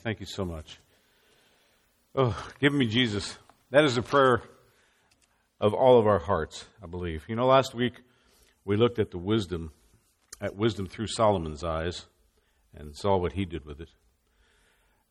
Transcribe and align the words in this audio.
Thank 0.00 0.20
you 0.20 0.26
so 0.26 0.44
much. 0.44 0.78
Oh, 2.14 2.36
give 2.60 2.72
me 2.72 2.86
Jesus. 2.86 3.38
That 3.70 3.84
is 3.84 3.96
a 3.96 4.02
prayer 4.02 4.42
of 5.60 5.72
all 5.72 5.98
of 5.98 6.06
our 6.06 6.18
hearts, 6.18 6.66
I 6.82 6.86
believe. 6.86 7.24
You 7.28 7.36
know, 7.36 7.46
last 7.46 7.74
week 7.74 7.94
we 8.64 8.76
looked 8.76 8.98
at 8.98 9.10
the 9.10 9.18
wisdom, 9.18 9.72
at 10.40 10.56
wisdom 10.56 10.86
through 10.86 11.06
Solomon's 11.06 11.64
eyes, 11.64 12.06
and 12.74 12.96
saw 12.96 13.16
what 13.16 13.32
he 13.32 13.44
did 13.44 13.64
with 13.64 13.80
it. 13.80 13.90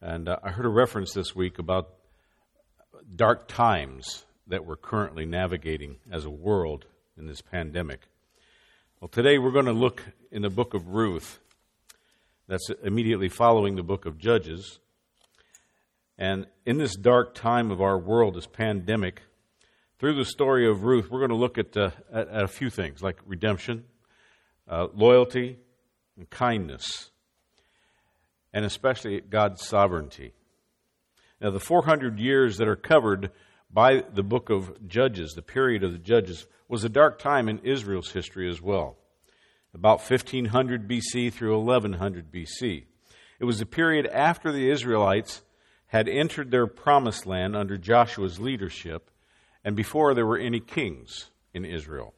And 0.02 0.28
uh, 0.28 0.38
I 0.44 0.50
heard 0.50 0.66
a 0.66 0.70
reference 0.70 1.14
this 1.14 1.36
week 1.36 1.60
about 1.60 1.90
dark 3.16 3.48
times 3.48 4.26
that 4.48 4.66
we're 4.66 4.76
currently 4.76 5.26
navigating 5.26 5.98
as 6.12 6.26
a 6.26 6.30
world 6.30 6.86
in 7.18 7.28
this 7.28 7.42
pandemic. 7.42 8.02
Well, 9.00 9.08
today 9.08 9.38
we're 9.38 9.52
going 9.52 9.66
to 9.66 9.74
look 9.74 10.04
in 10.32 10.42
the 10.42 10.50
book 10.50 10.74
of 10.74 10.90
Ruth. 10.90 11.40
That's 12.48 12.70
immediately 12.84 13.30
following 13.30 13.76
the 13.76 13.84
book 13.84 14.06
of 14.06 14.18
Judges. 14.18 14.80
And 16.18 16.48
in 16.66 16.78
this 16.78 16.96
dark 16.96 17.34
time 17.34 17.72
of 17.72 17.82
our 17.82 17.98
world, 17.98 18.36
this 18.36 18.48
pandemic, 18.48 19.22
through 20.00 20.16
the 20.16 20.26
story 20.26 20.68
of 20.68 20.84
Ruth, 20.84 21.10
we're 21.10 21.20
going 21.20 21.30
to 21.30 21.36
look 21.36 21.58
at, 21.58 21.78
uh, 21.78 21.92
at, 22.12 22.28
at 22.28 22.44
a 22.44 22.48
few 22.48 22.70
things 22.70 23.02
like 23.02 23.18
redemption, 23.26 23.86
uh, 24.68 24.88
loyalty, 24.94 25.60
and 26.18 26.30
kindness, 26.30 27.12
and 28.54 28.66
especially 28.66 29.22
God's 29.22 29.66
sovereignty. 29.66 30.34
Now, 31.40 31.52
the 31.52 31.60
400 31.60 32.20
years 32.20 32.58
that 32.58 32.68
are 32.68 32.76
covered 32.76 33.32
by 33.72 34.04
the 34.14 34.24
book 34.24 34.50
of 34.50 34.88
Judges, 34.88 35.34
the 35.34 35.42
period 35.42 35.84
of 35.84 35.92
the 35.92 35.98
Judges, 35.98 36.46
was 36.68 36.84
a 36.84 36.90
dark 36.90 37.20
time 37.20 37.48
in 37.48 37.60
Israel's 37.60 38.12
history 38.12 38.50
as 38.50 38.62
well, 38.62 38.98
about 39.74 40.00
1500 40.00 40.88
BC 40.88 41.32
through 41.32 41.58
1100 41.58 42.32
BC. 42.32 42.84
It 43.40 43.46
was 43.46 43.62
a 43.62 43.66
period 43.66 44.08
after 44.08 44.52
the 44.52 44.70
Israelites 44.70 45.42
had 45.88 46.08
entered 46.08 46.52
their 46.52 46.68
promised 46.68 47.26
land 47.26 47.56
under 47.56 47.78
Joshua's 47.78 48.40
leadership 48.40 49.12
and 49.64 49.76
before 49.76 50.14
there 50.14 50.26
were 50.26 50.38
any 50.38 50.60
kings 50.60 51.30
in 51.54 51.66
Israel. 51.66 52.14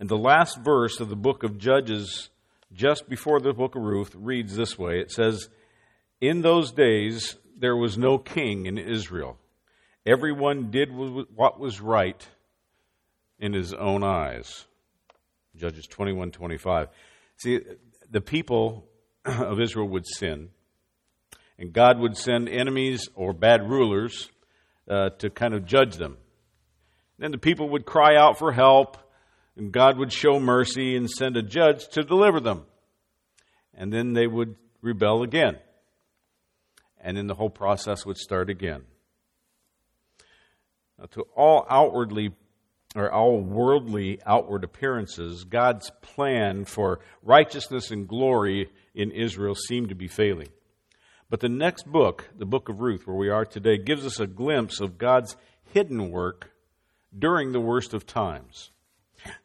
And 0.00 0.08
the 0.08 0.18
last 0.18 0.58
verse 0.58 0.98
of 1.00 1.08
the 1.08 1.16
book 1.16 1.42
of 1.42 1.58
Judges, 1.58 2.30
just 2.72 3.08
before 3.08 3.40
the 3.40 3.52
book 3.52 3.76
of 3.76 3.82
Ruth, 3.82 4.14
reads 4.14 4.56
this 4.56 4.78
way 4.78 5.00
It 5.00 5.12
says, 5.12 5.48
In 6.20 6.42
those 6.42 6.72
days 6.72 7.36
there 7.56 7.76
was 7.76 7.96
no 7.96 8.18
king 8.18 8.66
in 8.66 8.78
Israel. 8.78 9.38
Everyone 10.04 10.70
did 10.70 10.90
what 10.90 11.60
was 11.60 11.80
right 11.80 12.26
in 13.38 13.52
his 13.52 13.72
own 13.72 14.02
eyes. 14.02 14.66
Judges 15.62 15.86
21 15.86 16.32
25. 16.32 16.88
See, 17.36 17.60
the 18.10 18.20
people 18.20 18.88
of 19.24 19.60
Israel 19.60 19.88
would 19.90 20.08
sin 20.08 20.50
and 21.56 21.72
God 21.72 22.00
would 22.00 22.16
send 22.16 22.48
enemies 22.48 23.08
or 23.14 23.32
bad 23.32 23.70
rulers 23.70 24.32
uh, 24.88 25.10
to 25.20 25.30
kind 25.30 25.54
of 25.54 25.64
judge 25.64 25.98
them. 25.98 26.16
Then 27.20 27.30
the 27.30 27.38
people 27.38 27.68
would 27.68 27.86
cry 27.86 28.16
out 28.16 28.40
for 28.40 28.50
help, 28.50 28.96
and 29.56 29.70
God 29.70 29.96
would 29.98 30.12
show 30.12 30.40
mercy 30.40 30.96
and 30.96 31.08
send 31.08 31.36
a 31.36 31.42
judge 31.42 31.86
to 31.90 32.02
deliver 32.02 32.40
them. 32.40 32.64
And 33.72 33.92
then 33.92 34.14
they 34.14 34.26
would 34.26 34.56
rebel 34.80 35.22
again. 35.22 35.58
And 37.00 37.16
then 37.16 37.28
the 37.28 37.36
whole 37.36 37.50
process 37.50 38.04
would 38.04 38.16
start 38.16 38.50
again. 38.50 38.82
Now, 40.98 41.04
to 41.12 41.22
all 41.36 41.64
outwardly 41.70 42.32
or 42.94 43.10
all 43.10 43.40
worldly 43.40 44.20
outward 44.26 44.64
appearances, 44.64 45.44
God's 45.44 45.90
plan 46.02 46.64
for 46.64 47.00
righteousness 47.22 47.90
and 47.90 48.06
glory 48.06 48.70
in 48.94 49.10
Israel 49.10 49.54
seemed 49.54 49.88
to 49.88 49.94
be 49.94 50.08
failing. 50.08 50.48
But 51.30 51.40
the 51.40 51.48
next 51.48 51.86
book, 51.86 52.28
the 52.36 52.44
book 52.44 52.68
of 52.68 52.80
Ruth, 52.80 53.06
where 53.06 53.16
we 53.16 53.30
are 53.30 53.46
today, 53.46 53.78
gives 53.78 54.04
us 54.04 54.20
a 54.20 54.26
glimpse 54.26 54.80
of 54.80 54.98
God's 54.98 55.36
hidden 55.72 56.10
work 56.10 56.52
during 57.18 57.52
the 57.52 57.60
worst 57.60 57.94
of 57.94 58.06
times. 58.06 58.70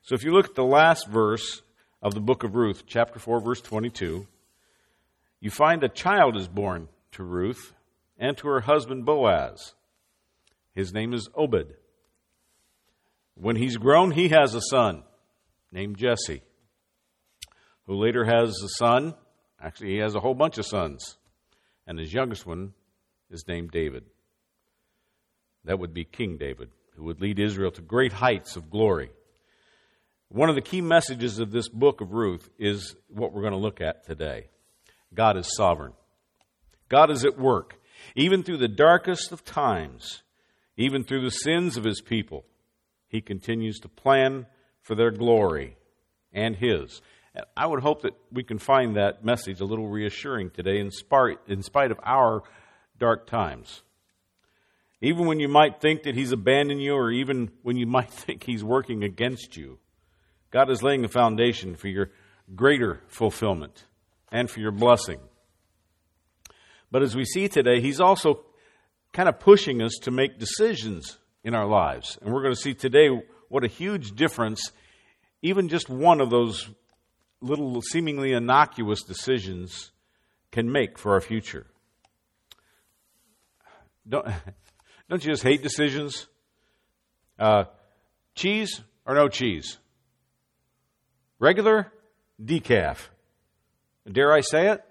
So 0.02 0.16
if 0.16 0.24
you 0.24 0.34
look 0.34 0.48
at 0.48 0.56
the 0.56 0.66
last 0.66 1.08
verse 1.08 1.62
of 2.02 2.14
the 2.14 2.20
book 2.20 2.44
of 2.44 2.56
Ruth, 2.56 2.84
chapter 2.86 3.20
4, 3.20 3.40
verse 3.40 3.62
22, 3.62 4.28
you 5.40 5.50
find 5.50 5.84
a 5.84 5.90
child 5.90 6.36
is 6.36 6.48
born 6.48 6.90
to 7.14 7.24
Ruth 7.24 7.74
and 8.18 8.38
to 8.38 8.48
her 8.48 8.62
husband 8.62 9.06
Boaz. 9.06 9.74
His 10.74 10.94
name 10.94 11.14
is 11.14 11.30
Obed. 11.36 11.76
When 13.40 13.56
he's 13.56 13.78
grown, 13.78 14.12
he 14.12 14.30
has 14.30 14.56
a 14.56 14.62
son 14.62 15.04
named 15.72 15.98
Jesse, 15.98 16.42
who 17.86 17.96
later 17.96 18.26
has 18.26 18.50
a 18.50 18.70
son. 18.78 19.14
Actually, 19.62 19.92
he 19.92 19.98
has 19.98 20.16
a 20.16 20.20
whole 20.20 20.34
bunch 20.34 20.58
of 20.58 20.66
sons 20.66 21.18
and 21.88 21.98
his 21.98 22.14
youngest 22.14 22.46
one 22.46 22.74
is 23.32 23.48
named 23.48 23.72
David. 23.72 24.04
That 25.64 25.80
would 25.80 25.94
be 25.94 26.04
King 26.04 26.38
David, 26.38 26.70
who 26.96 27.06
would 27.06 27.22
lead 27.22 27.40
Israel 27.40 27.72
to 27.72 27.82
great 27.82 28.14
heights 28.14 28.56
of 28.56 28.70
glory. 28.70 29.10
One 30.30 30.50
of 30.50 30.56
the 30.56 30.62
key 30.62 30.82
messages 30.82 31.40
of 31.40 31.52
this 31.52 31.70
book 31.70 32.02
of 32.02 32.12
Ruth 32.12 32.50
is 32.60 32.96
what 33.08 33.32
we're 33.32 33.42
going 33.42 33.54
to 33.54 33.60
look 33.60 33.80
at 33.80 34.06
today 34.06 34.48
God 35.14 35.38
is 35.38 35.56
sovereign, 35.56 35.94
God 36.90 37.10
is 37.10 37.26
at 37.26 37.40
work. 37.40 37.80
Even 38.16 38.44
through 38.44 38.58
the 38.58 38.68
darkest 38.68 39.32
of 39.32 39.44
times, 39.44 40.22
even 40.78 41.04
through 41.04 41.24
the 41.24 41.32
sins 41.32 41.78
of 41.78 41.84
his 41.84 42.00
people, 42.00 42.46
he 43.08 43.22
continues 43.22 43.80
to 43.80 43.88
plan 43.88 44.46
for 44.82 44.96
their 44.96 45.12
glory 45.12 45.78
and 46.34 46.56
his. 46.56 47.02
I 47.56 47.66
would 47.66 47.82
hope 47.82 48.02
that 48.02 48.16
we 48.32 48.44
can 48.44 48.58
find 48.58 48.96
that 48.96 49.24
message 49.24 49.60
a 49.60 49.66
little 49.66 49.88
reassuring 49.88 50.50
today 50.52 50.80
in 50.80 50.92
spite, 50.92 51.40
in 51.48 51.62
spite 51.62 51.92
of 51.92 52.00
our 52.04 52.44
dark 52.98 53.28
times. 53.28 53.84
Even 55.02 55.28
when 55.28 55.40
you 55.40 55.48
might 55.48 55.80
think 55.80 56.04
that 56.04 56.16
He's 56.16 56.32
abandoned 56.32 56.82
you, 56.82 56.96
or 56.96 57.12
even 57.12 57.52
when 57.62 57.78
you 57.78 57.86
might 57.98 58.12
think 58.12 58.44
He's 58.44 58.64
working 58.64 59.04
against 59.04 59.56
you, 59.56 59.80
God 60.52 60.70
is 60.70 60.82
laying 60.82 61.02
the 61.02 61.08
foundation 61.08 61.76
for 61.76 61.88
your 61.88 62.10
greater 62.56 63.02
fulfillment 63.08 63.86
and 64.32 64.50
for 64.50 64.60
your 64.60 64.72
blessing. 64.72 65.20
But 66.90 67.04
as 67.04 67.16
we 67.16 67.26
see 67.26 67.48
today, 67.48 67.82
He's 67.82 68.00
also 68.00 68.46
kind 69.14 69.30
of 69.30 69.40
pushing 69.40 69.82
us 69.82 69.94
to 70.02 70.12
make 70.12 70.40
decisions 70.40 71.18
in 71.44 71.54
our 71.54 71.66
lives. 71.66 72.18
And 72.22 72.34
we're 72.34 72.42
going 72.42 72.56
to 72.56 72.60
see 72.60 72.74
today 72.74 73.10
what 73.50 73.64
a 73.64 73.68
huge 73.68 74.16
difference 74.16 74.72
even 75.42 75.70
just 75.70 75.90
one 75.90 76.22
of 76.22 76.30
those 76.30 76.70
little 77.42 77.82
seemingly 77.82 78.34
innocuous 78.34 79.04
decisions 79.04 79.92
can 80.52 80.72
make 80.72 80.98
for 80.98 81.14
our 81.14 81.22
future. 81.22 81.68
Don't, 84.08 84.28
don't 85.10 85.24
you 85.24 85.32
just 85.32 85.44
hate 85.44 85.62
decisions? 85.62 86.28
Uh, 87.38 87.66
cheese 88.36 88.82
or 89.06 89.14
no 89.14 89.28
cheese? 89.28 89.78
Regular, 91.40 91.92
decaf. 92.44 92.98
Dare 94.12 94.34
I 94.34 94.42
say 94.42 94.70
it? 94.72 94.84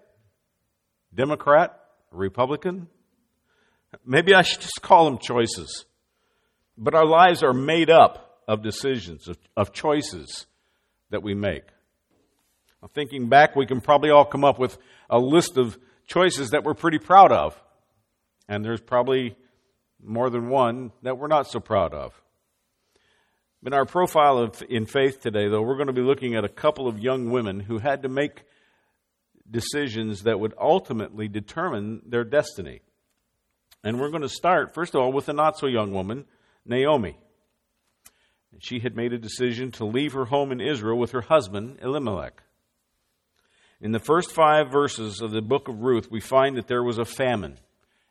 Democrat, 1.12 1.80
Republican? 2.12 2.88
Maybe 4.04 4.34
I 4.34 4.42
should 4.42 4.60
just 4.60 4.80
call 4.82 5.06
them 5.06 5.18
choices. 5.18 5.86
But 6.78 6.94
our 6.94 7.06
lives 7.06 7.42
are 7.42 7.52
made 7.52 7.90
up 7.90 8.42
of 8.46 8.62
decisions, 8.62 9.28
of, 9.28 9.38
of 9.56 9.72
choices 9.72 10.46
that 11.10 11.22
we 11.22 11.34
make. 11.34 11.64
Thinking 12.94 13.28
back, 13.28 13.56
we 13.56 13.66
can 13.66 13.80
probably 13.80 14.10
all 14.10 14.24
come 14.24 14.44
up 14.44 14.58
with 14.58 14.78
a 15.10 15.18
list 15.18 15.56
of 15.56 15.78
choices 16.06 16.50
that 16.50 16.62
we're 16.62 16.74
pretty 16.74 16.98
proud 16.98 17.32
of. 17.32 17.60
And 18.48 18.64
there's 18.64 18.80
probably 18.80 19.36
more 20.02 20.30
than 20.30 20.48
one 20.48 20.92
that 21.02 21.18
we're 21.18 21.26
not 21.26 21.48
so 21.48 21.58
proud 21.58 21.94
of. 21.94 22.20
In 23.64 23.72
our 23.72 23.86
profile 23.86 24.38
of, 24.38 24.62
in 24.68 24.86
faith 24.86 25.20
today, 25.20 25.48
though, 25.48 25.62
we're 25.62 25.74
going 25.74 25.88
to 25.88 25.92
be 25.92 26.02
looking 26.02 26.36
at 26.36 26.44
a 26.44 26.48
couple 26.48 26.86
of 26.86 27.00
young 27.00 27.30
women 27.30 27.58
who 27.58 27.78
had 27.78 28.02
to 28.02 28.08
make 28.08 28.44
decisions 29.50 30.22
that 30.22 30.38
would 30.38 30.54
ultimately 30.60 31.26
determine 31.26 32.02
their 32.06 32.22
destiny. 32.22 32.82
And 33.82 34.00
we're 34.00 34.10
going 34.10 34.22
to 34.22 34.28
start, 34.28 34.74
first 34.74 34.94
of 34.94 35.00
all, 35.00 35.12
with 35.12 35.28
a 35.28 35.32
not 35.32 35.58
so 35.58 35.66
young 35.66 35.92
woman, 35.92 36.26
Naomi. 36.66 37.16
She 38.58 38.80
had 38.80 38.96
made 38.96 39.12
a 39.12 39.18
decision 39.18 39.70
to 39.72 39.84
leave 39.84 40.14
her 40.14 40.26
home 40.26 40.50
in 40.50 40.60
Israel 40.60 40.98
with 40.98 41.12
her 41.12 41.20
husband, 41.22 41.78
Elimelech. 41.82 42.42
In 43.80 43.92
the 43.92 43.98
first 43.98 44.32
five 44.32 44.70
verses 44.70 45.20
of 45.20 45.30
the 45.30 45.42
book 45.42 45.68
of 45.68 45.80
Ruth, 45.80 46.10
we 46.10 46.20
find 46.20 46.56
that 46.56 46.66
there 46.66 46.82
was 46.82 46.98
a 46.98 47.04
famine 47.04 47.58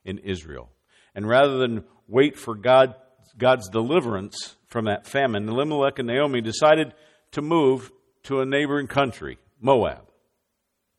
in 0.04 0.20
Israel. 0.20 0.70
And 1.16 1.28
rather 1.28 1.58
than 1.58 1.84
wait 2.08 2.38
for 2.38 2.54
God, 2.54 2.94
God's 3.38 3.70
deliverance 3.70 4.56
from 4.68 4.86
that 4.86 5.08
famine, 5.08 5.50
Elimelech 5.50 5.98
and 5.98 6.08
Naomi 6.08 6.42
decided 6.42 6.94
to 7.32 7.42
move 7.42 7.92
to 8.24 8.42
a 8.42 8.46
neighboring 8.46 8.88
country, 8.88 9.40
Moab. 9.60 10.08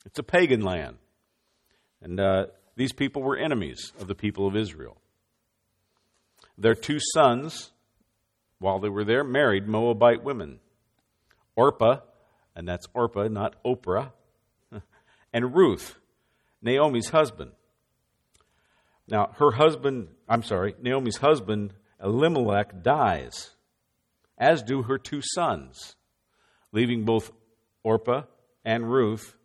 It's 0.05 0.19
a 0.19 0.25
pagan 0.25 0.63
land. 0.63 0.97
And 2.03 2.19
uh, 2.19 2.47
these 2.77 2.93
people 2.93 3.23
were 3.23 3.37
enemies 3.37 3.93
of 4.01 4.09
the 4.09 4.15
people 4.15 4.47
of 4.47 4.57
Israel. 4.57 4.97
Their 6.59 6.75
two 6.75 6.99
sons, 7.15 7.73
while 8.59 8.79
they 8.79 8.89
were 8.89 9.05
there, 9.05 9.25
married 9.25 9.67
Moabite 9.67 10.23
women. 10.23 10.61
Orpah, 11.55 12.01
and 12.55 12.67
that's 12.69 12.87
Orpah, 12.95 13.29
not 13.29 13.63
Oprah, 13.65 14.13
and 15.33 15.55
Ruth, 15.55 15.99
Naomi's 16.63 17.11
husband. 17.11 17.53
Now, 19.09 19.33
her 19.39 19.53
husband, 19.53 20.09
I'm 20.29 20.43
sorry, 20.43 20.75
Naomi's 20.81 21.19
husband, 21.19 21.75
Elimelech, 22.03 22.83
dies, 22.83 23.51
as 24.39 24.63
do 24.63 24.83
her 24.83 24.99
two 24.99 25.23
sons, 25.23 25.97
leaving 26.73 27.05
both 27.05 27.31
Orpah 27.83 28.23
and 28.65 28.91
Ruth 28.91 29.37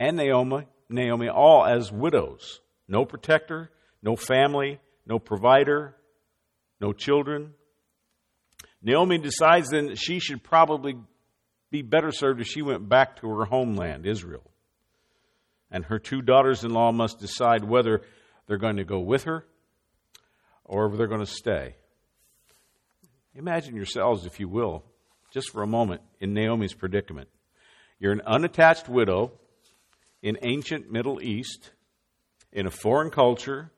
and 0.00 0.16
Naomi, 0.16 0.66
Naomi 0.88 1.28
all 1.28 1.64
as 1.64 1.92
widows. 1.92 2.60
No 2.88 3.04
protector, 3.04 3.70
no 4.02 4.16
family, 4.16 4.80
no 5.06 5.18
provider, 5.18 5.96
no 6.80 6.92
children. 6.92 7.54
Naomi 8.82 9.18
decides 9.18 9.70
then 9.70 9.86
that 9.86 9.98
she 9.98 10.18
should 10.18 10.42
probably 10.42 10.96
be 11.70 11.82
better 11.82 12.12
served 12.12 12.40
if 12.40 12.46
she 12.46 12.62
went 12.62 12.88
back 12.88 13.20
to 13.20 13.28
her 13.28 13.44
homeland, 13.44 14.06
Israel. 14.06 14.50
And 15.70 15.84
her 15.86 15.98
two 15.98 16.22
daughters 16.22 16.62
in 16.64 16.70
law 16.70 16.92
must 16.92 17.18
decide 17.18 17.64
whether 17.64 18.02
they're 18.46 18.58
going 18.58 18.76
to 18.76 18.84
go 18.84 19.00
with 19.00 19.24
her 19.24 19.44
or 20.64 20.86
if 20.86 20.96
they're 20.96 21.08
going 21.08 21.24
to 21.24 21.26
stay. 21.26 21.76
Imagine 23.34 23.76
yourselves, 23.76 24.24
if 24.24 24.40
you 24.40 24.48
will, 24.48 24.84
just 25.32 25.50
for 25.50 25.62
a 25.62 25.66
moment, 25.66 26.00
in 26.20 26.32
Naomi's 26.32 26.72
predicament. 26.72 27.28
You're 27.98 28.12
an 28.12 28.22
unattached 28.26 28.88
widow 28.88 29.32
in 30.22 30.38
ancient 30.42 30.90
Middle 30.90 31.20
East, 31.20 31.72
in 32.52 32.66
a 32.66 32.70
foreign 32.70 33.10
culture, 33.10 33.70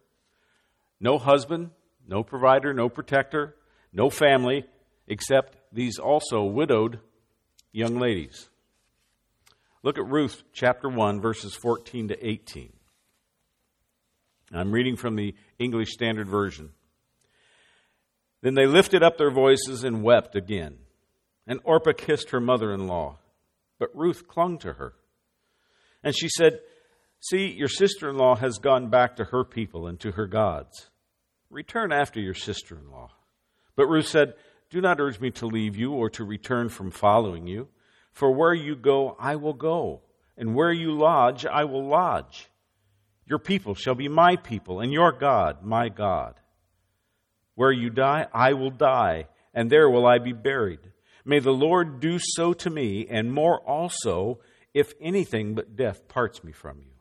no 1.01 1.19
husband, 1.19 1.71
no 2.09 2.23
provider, 2.23 2.73
no 2.73 2.89
protector, 2.89 3.55
no 3.93 4.11
family, 4.11 4.65
except 5.07 5.57
these 5.73 5.99
also 5.99 6.43
widowed 6.43 6.99
young 7.71 7.99
ladies. 7.99 8.49
Look 9.83 9.99
at 9.99 10.07
Ruth 10.07 10.43
chapter 10.53 10.89
1, 10.89 11.21
verses 11.21 11.55
14 11.55 12.09
to 12.09 12.27
18. 12.27 12.73
I'm 14.53 14.73
reading 14.73 14.97
from 14.97 15.15
the 15.15 15.35
English 15.59 15.93
Standard 15.93 16.27
Version. 16.27 16.71
Then 18.41 18.55
they 18.55 18.67
lifted 18.67 19.03
up 19.03 19.19
their 19.19 19.31
voices 19.31 19.85
and 19.85 20.03
wept 20.03 20.35
again. 20.35 20.79
And 21.47 21.61
Orpah 21.65 21.93
kissed 21.97 22.31
her 22.31 22.41
mother 22.41 22.73
in 22.73 22.87
law, 22.87 23.19
but 23.79 23.95
Ruth 23.95 24.27
clung 24.27 24.59
to 24.59 24.75
her. 24.75 24.95
And 26.03 26.15
she 26.17 26.29
said, 26.29 26.61
See, 27.21 27.49
your 27.49 27.69
sister 27.69 28.09
in 28.11 28.17
law 28.17 28.37
has 28.37 28.59
gone 28.59 28.91
back 28.91 29.17
to 29.17 29.25
her 29.25 29.45
people 29.45 29.87
and 29.87 29.99
to 30.01 30.13
her 30.13 30.27
gods. 30.27 30.89
Return 31.51 31.93
after 31.93 32.21
your 32.21 32.35
sister 32.35 32.79
in 32.79 32.91
law. 32.91 33.11
But 33.75 33.87
Ruth 33.87 34.09
said, 34.09 34.35
Do 34.71 34.81
not 34.81 35.01
urge 35.01 35.21
me 35.21 35.31
to 35.33 35.47
leave 35.47 35.77
you 35.77 35.93
or 35.93 36.11
to 36.11 36.25
return 36.25 36.69
from 36.69 36.91
following 36.91 37.47
you. 37.47 37.69
For 38.13 38.31
where 38.33 38.55
you 38.55 38.75
go, 38.77 39.17
I 39.19 39.37
will 39.37 39.55
go, 39.55 40.03
and 40.37 40.55
where 40.55 40.73
you 40.73 40.93
lodge, 40.93 41.47
I 41.47 41.65
will 41.65 41.87
lodge. 41.87 42.49
Your 43.27 43.39
people 43.39 43.75
shall 43.75 43.95
be 43.95 44.09
my 44.09 44.37
people, 44.37 44.81
and 44.81 44.93
your 44.93 45.13
God, 45.13 45.63
my 45.63 45.89
God. 45.89 46.41
Where 47.55 47.73
you 47.73 47.91
die, 47.91 48.27
I 48.33 48.55
will 48.55 48.71
die, 48.71 49.29
and 49.55 49.71
there 49.71 49.89
will 49.89 50.07
I 50.07 50.19
be 50.19 50.33
buried. 50.33 50.81
May 51.25 51.39
the 51.39 51.53
Lord 51.53 52.01
do 52.01 52.19
so 52.19 52.53
to 52.55 52.71
me, 52.71 53.07
and 53.09 53.33
more 53.33 53.61
also, 53.61 54.41
if 54.75 54.93
anything 55.01 55.55
but 55.55 55.77
death 55.77 56.09
parts 56.09 56.43
me 56.43 56.53
from 56.53 56.81
you. 56.81 56.93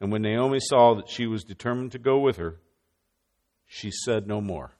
And 0.00 0.10
when 0.10 0.22
Naomi 0.22 0.58
saw 0.60 0.94
that 0.94 1.08
she 1.08 1.26
was 1.26 1.44
determined 1.44 1.92
to 1.92 1.98
go 1.98 2.18
with 2.18 2.36
her, 2.36 2.60
she 3.66 3.90
said 3.90 4.26
no 4.26 4.40
more. 4.40 4.72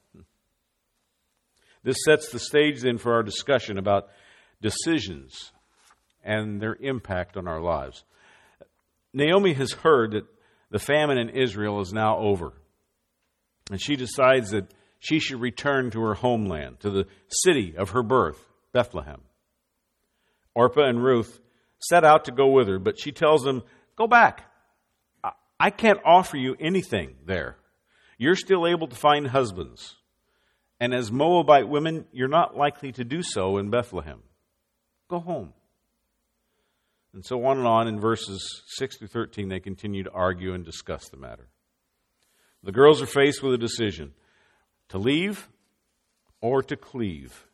This 1.83 1.97
sets 2.05 2.31
the 2.31 2.39
stage 2.39 2.81
then 2.81 2.99
for 2.99 3.13
our 3.13 3.23
discussion 3.23 3.77
about 3.79 4.09
decisions 4.63 5.53
and 6.23 6.61
their 6.61 6.77
impact 6.81 7.37
on 7.37 7.47
our 7.47 7.61
lives. 7.61 8.05
Naomi 9.13 9.53
has 9.53 9.73
heard 9.73 10.13
that 10.13 10.25
the 10.71 10.79
famine 10.79 11.19
in 11.19 11.29
Israel 11.29 11.81
is 11.81 11.93
now 11.93 12.19
over. 12.19 12.55
And 13.71 13.81
she 13.81 13.97
decides 13.97 14.51
that 14.51 14.73
she 14.99 15.21
should 15.21 15.41
return 15.41 15.91
to 15.91 16.01
her 16.01 16.15
homeland, 16.15 16.81
to 16.81 16.91
the 16.91 17.07
city 17.29 17.77
of 17.77 17.91
her 17.91 18.03
birth, 18.03 18.39
Bethlehem. 18.73 19.21
Orpah 20.55 20.89
and 20.89 21.03
Ruth 21.03 21.41
set 21.79 22.05
out 22.05 22.25
to 22.25 22.33
go 22.33 22.49
with 22.49 22.69
her, 22.69 22.79
but 22.79 22.99
she 22.99 23.13
tells 23.13 23.43
them, 23.45 23.63
Go 23.97 24.07
back. 24.07 24.51
I 25.61 25.71
can't 25.71 26.01
offer 26.05 26.37
you 26.37 26.57
anything 26.59 27.15
there. 27.25 27.57
You're 28.19 28.37
still 28.37 28.67
able 28.67 28.87
to 28.89 28.97
find 28.97 29.29
husbands. 29.29 29.97
And 30.81 30.95
as 30.95 31.11
Moabite 31.11 31.69
women, 31.69 32.07
you're 32.13 32.29
not 32.29 32.57
likely 32.57 32.93
to 32.93 33.05
do 33.05 33.23
so 33.23 33.59
in 33.59 33.71
Bethlehem. 33.71 34.23
Go 35.09 35.21
home. 35.21 35.53
And 37.13 37.25
so 37.25 37.45
on 37.45 37.59
and 37.59 37.67
on 37.67 37.87
in 37.87 38.01
verses 38.01 38.63
6 38.77 38.99
through 38.99 39.09
13, 39.09 39.49
they 39.49 39.61
continue 39.61 40.03
to 40.03 40.11
argue 40.11 40.53
and 40.53 40.65
discuss 40.65 41.09
the 41.09 41.17
matter. 41.17 41.49
The 42.65 42.73
girls 42.73 43.01
are 43.01 43.07
faced 43.07 43.43
with 43.43 43.55
a 43.55 43.59
decision 43.59 44.15
to 44.89 44.99
leave 44.99 45.49
or 46.41 46.63
to 46.63 46.77
cleave. 46.77 47.47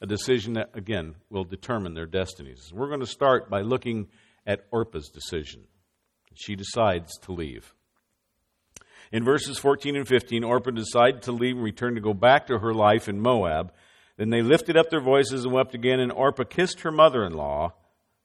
A 0.00 0.06
decision 0.06 0.54
that, 0.54 0.70
again, 0.74 1.16
will 1.30 1.44
determine 1.44 1.94
their 1.94 2.06
destinies. 2.06 2.72
We're 2.72 2.88
going 2.88 3.00
to 3.00 3.06
start 3.06 3.50
by 3.50 3.60
looking 3.60 4.08
at 4.46 4.70
Orpah's 4.70 5.08
decision. 5.08 5.64
She 6.34 6.56
decides 6.56 7.16
to 7.22 7.32
leave. 7.32 7.74
In 9.14 9.22
verses 9.22 9.60
14 9.60 9.94
and 9.94 10.08
15, 10.08 10.42
Orpah 10.42 10.72
decided 10.72 11.22
to 11.22 11.30
leave 11.30 11.54
and 11.54 11.64
return 11.64 11.94
to 11.94 12.00
go 12.00 12.12
back 12.12 12.48
to 12.48 12.58
her 12.58 12.74
life 12.74 13.08
in 13.08 13.20
Moab. 13.20 13.72
Then 14.16 14.30
they 14.30 14.42
lifted 14.42 14.76
up 14.76 14.90
their 14.90 15.00
voices 15.00 15.44
and 15.44 15.54
wept 15.54 15.72
again, 15.72 16.00
and 16.00 16.10
Orpah 16.10 16.42
kissed 16.42 16.80
her 16.80 16.90
mother 16.90 17.24
in 17.24 17.32
law, 17.32 17.74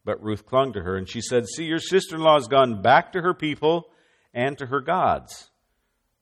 but 0.04 0.20
Ruth 0.24 0.48
clung 0.48 0.74
to 0.74 0.82
her, 0.82 0.98
and 0.98 1.08
she 1.08 1.22
said, 1.22 1.46
See, 1.46 1.66
your 1.66 1.78
sister 1.78 2.16
in 2.16 2.24
law 2.24 2.40
has 2.40 2.48
gone 2.48 2.82
back 2.82 3.12
to 3.12 3.22
her 3.22 3.36
people 3.36 3.92
and 4.34 4.58
to 4.58 4.66
her 4.66 4.82
gods. 4.82 5.52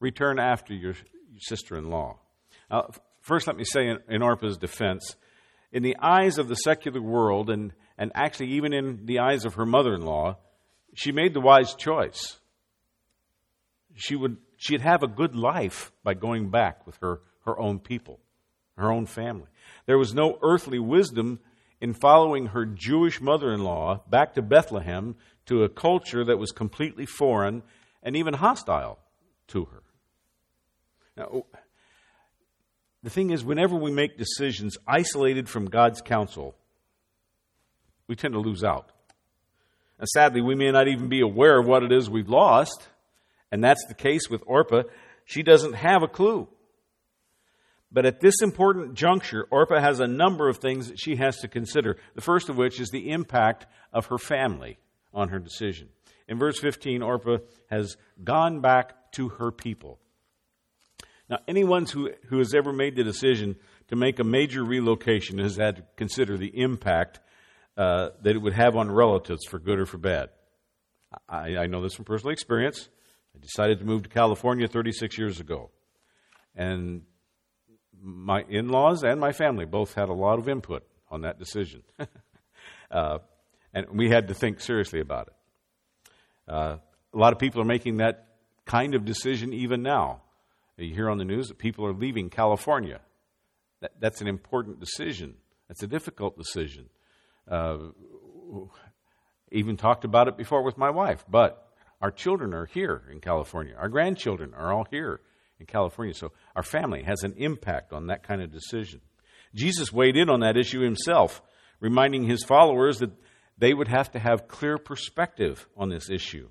Return 0.02 0.38
after 0.38 0.74
your, 0.74 0.96
sister 1.40 1.78
in 1.78 1.90
law. 1.90 2.18
First, 3.22 3.48
let 3.48 3.56
me 3.56 3.64
say 3.64 3.88
in, 3.88 4.00
in 4.10 4.22
Orpah's 4.22 4.58
defense, 4.58 5.16
in 5.72 5.82
the 5.82 5.96
eyes 6.02 6.38
of 6.38 6.50
the 6.50 6.56
secular 6.56 7.02
world, 7.02 7.50
and, 7.50 7.72
and 7.98 8.12
actually 8.16 8.48
even 8.48 8.74
in 8.74 9.06
the 9.06 9.20
eyes 9.20 9.46
of 9.46 9.54
her 9.54 9.66
mother 9.66 9.94
in 9.94 10.02
law, 10.02 10.40
she 10.94 11.14
made 11.14 11.34
the 11.34 11.40
wise 11.40 11.74
choice. 11.74 12.42
She 13.96 14.18
would 14.18 14.38
she'd 14.58 14.82
have 14.82 15.04
a 15.04 15.08
good 15.08 15.36
life 15.36 15.92
by 16.04 16.14
going 16.14 16.50
back 16.50 16.86
with 16.86 16.98
her, 16.98 17.22
her 17.46 17.58
own 17.58 17.80
people, 17.80 18.20
her 18.78 18.92
own 18.92 19.06
family. 19.06 19.48
There 19.86 19.98
was 19.98 20.14
no 20.14 20.38
earthly 20.42 20.80
wisdom 20.80 21.40
in 21.80 21.94
following 21.94 22.48
her 22.48 22.66
Jewish 22.66 23.22
mother 23.22 23.54
in 23.54 23.64
law 23.64 24.02
back 24.10 24.34
to 24.34 24.42
Bethlehem 24.42 25.16
to 25.46 25.64
a 25.64 25.70
culture 25.70 26.26
that 26.26 26.40
was 26.40 26.52
completely 26.52 27.06
foreign 27.06 27.64
and 28.04 28.16
even 28.16 28.34
hostile 28.34 29.00
to 29.48 29.66
her. 29.66 29.84
Now, 31.16 31.46
the 33.04 33.10
thing 33.10 33.30
is, 33.30 33.44
whenever 33.44 33.76
we 33.76 33.92
make 33.92 34.18
decisions 34.18 34.78
isolated 34.88 35.48
from 35.48 35.66
God's 35.66 36.02
counsel, 36.02 36.56
we 38.08 38.16
tend 38.16 38.34
to 38.34 38.40
lose 38.40 38.64
out. 38.64 38.92
And 40.00 40.08
sadly, 40.10 40.42
we 40.42 40.56
may 40.56 40.72
not 40.72 40.88
even 40.88 41.08
be 41.08 41.22
aware 41.22 41.60
of 41.60 41.68
what 41.68 41.84
it 41.84 41.92
is 41.92 42.10
we've 42.10 42.30
lost, 42.30 42.88
and 43.52 43.64
that's 43.64 43.86
the 43.88 43.94
case 43.94 44.30
with 44.30 44.44
Orpah. 44.46 44.84
She 45.26 45.44
doesn't 45.44 45.74
have 45.74 46.04
a 46.04 46.08
clue. 46.08 46.48
But 47.92 48.06
at 48.06 48.20
this 48.20 48.42
important 48.42 48.96
juncture, 48.96 49.48
Orpah 49.50 49.80
has 49.80 50.00
a 50.00 50.08
number 50.08 50.50
of 50.50 50.58
things 50.58 50.90
that 50.90 51.00
she 51.00 51.16
has 51.16 51.38
to 51.38 51.48
consider. 51.48 51.98
The 52.16 52.22
first 52.22 52.50
of 52.50 52.58
which 52.58 52.80
is 52.80 52.90
the 52.90 53.12
impact 53.12 53.66
of 53.94 54.08
her 54.08 54.18
family 54.18 54.78
on 55.14 55.30
her 55.30 55.40
decision. 55.40 55.90
In 56.28 56.38
verse 56.38 56.60
15, 56.60 57.02
Orpah 57.02 57.38
has 57.70 57.96
gone 58.24 58.60
back 58.60 59.12
to 59.14 59.30
her 59.30 59.52
people. 59.52 60.00
Now, 61.30 61.40
anyone 61.48 61.86
who, 61.86 62.12
who 62.30 62.40
has 62.40 62.54
ever 62.54 62.74
made 62.74 62.96
the 62.96 63.04
decision 63.04 63.56
to 63.88 63.96
make 63.96 64.20
a 64.20 64.24
major 64.24 64.64
relocation 64.64 65.38
has 65.40 65.56
had 65.56 65.78
to 65.78 65.84
consider 65.96 66.38
the 66.38 66.52
impact 66.60 67.20
uh, 67.78 68.10
that 68.22 68.36
it 68.36 68.40
would 68.40 68.54
have 68.54 68.76
on 68.76 68.92
relatives 68.92 69.46
for 69.46 69.60
good 69.60 69.80
or 69.80 69.86
for 69.86 69.98
bad. 69.98 70.30
I, 71.30 71.58
I 71.58 71.68
know 71.68 71.82
this 71.82 71.94
from 71.94 72.06
personal 72.06 72.34
experience. 72.34 72.90
I 73.38 73.40
decided 73.42 73.80
to 73.80 73.86
move 73.86 74.04
to 74.04 74.10
California 74.10 74.68
36 74.68 75.18
years 75.18 75.40
ago. 75.40 75.70
And 76.56 77.04
my 78.02 78.44
in 78.50 78.70
laws 78.70 79.04
and 79.04 79.20
my 79.20 79.32
family 79.32 79.66
both 79.66 79.94
had 79.94 80.10
a 80.10 80.14
lot 80.14 80.40
of 80.40 80.50
input 80.50 80.84
on 81.12 81.22
that 81.22 81.38
decision. 81.38 81.84
uh, 82.92 83.20
and 83.74 83.88
we 83.92 84.10
had 84.10 84.28
to 84.30 84.34
think 84.34 84.60
seriously 84.60 85.00
about 85.00 85.28
it. 85.28 85.34
Uh, 86.52 86.78
a 87.14 87.18
lot 87.18 87.34
of 87.34 87.40
people 87.40 87.62
are 87.62 87.66
making 87.66 87.98
that 87.98 88.28
kind 88.66 88.96
of 88.96 89.06
decision 89.06 89.54
even 89.54 89.84
now. 89.84 90.22
You 90.78 90.94
hear 90.94 91.10
on 91.10 91.18
the 91.18 91.26
news 91.26 91.48
that 91.50 91.58
people 91.58 91.86
are 91.86 91.94
leaving 91.94 92.30
California. 92.30 93.02
That, 93.82 93.92
that's 94.00 94.22
an 94.22 94.28
important 94.28 94.80
decision. 94.80 95.36
That's 95.68 95.84
a 95.84 95.88
difficult 95.88 96.38
decision. 96.38 96.90
Uh, 97.50 97.78
even 99.52 99.78
talked 99.78 100.06
about 100.06 100.28
it 100.28 100.38
before 100.38 100.64
with 100.64 100.78
my 100.78 100.90
wife, 100.90 101.24
but 101.30 101.67
our 102.02 102.12
children 102.12 102.54
are 102.54 102.66
here 102.66 103.04
in 103.12 103.20
California. 103.20 103.76
Our 103.78 103.90
grandchildren 103.90 104.54
are 104.54 104.72
all 104.72 104.86
here 104.90 105.22
in 105.60 105.66
California. 105.66 106.14
So 106.14 106.32
our 106.56 106.64
family 106.64 107.04
has 107.04 107.24
an 107.24 107.34
impact 107.38 107.92
on 107.92 108.08
that 108.08 108.24
kind 108.24 108.42
of 108.42 108.52
decision. 108.52 109.02
Jesus 109.56 109.92
weighed 109.92 110.16
in 110.16 110.30
on 110.30 110.42
that 110.42 110.58
issue 110.58 110.82
himself, 110.82 111.42
reminding 111.80 112.24
his 112.24 112.44
followers 112.44 113.00
that 113.00 113.12
they 113.58 113.74
would 113.74 113.88
have 113.88 114.12
to 114.12 114.20
have 114.20 114.48
clear 114.48 114.78
perspective 114.78 115.68
on 115.76 115.90
this 115.90 116.10
issue. 116.10 116.50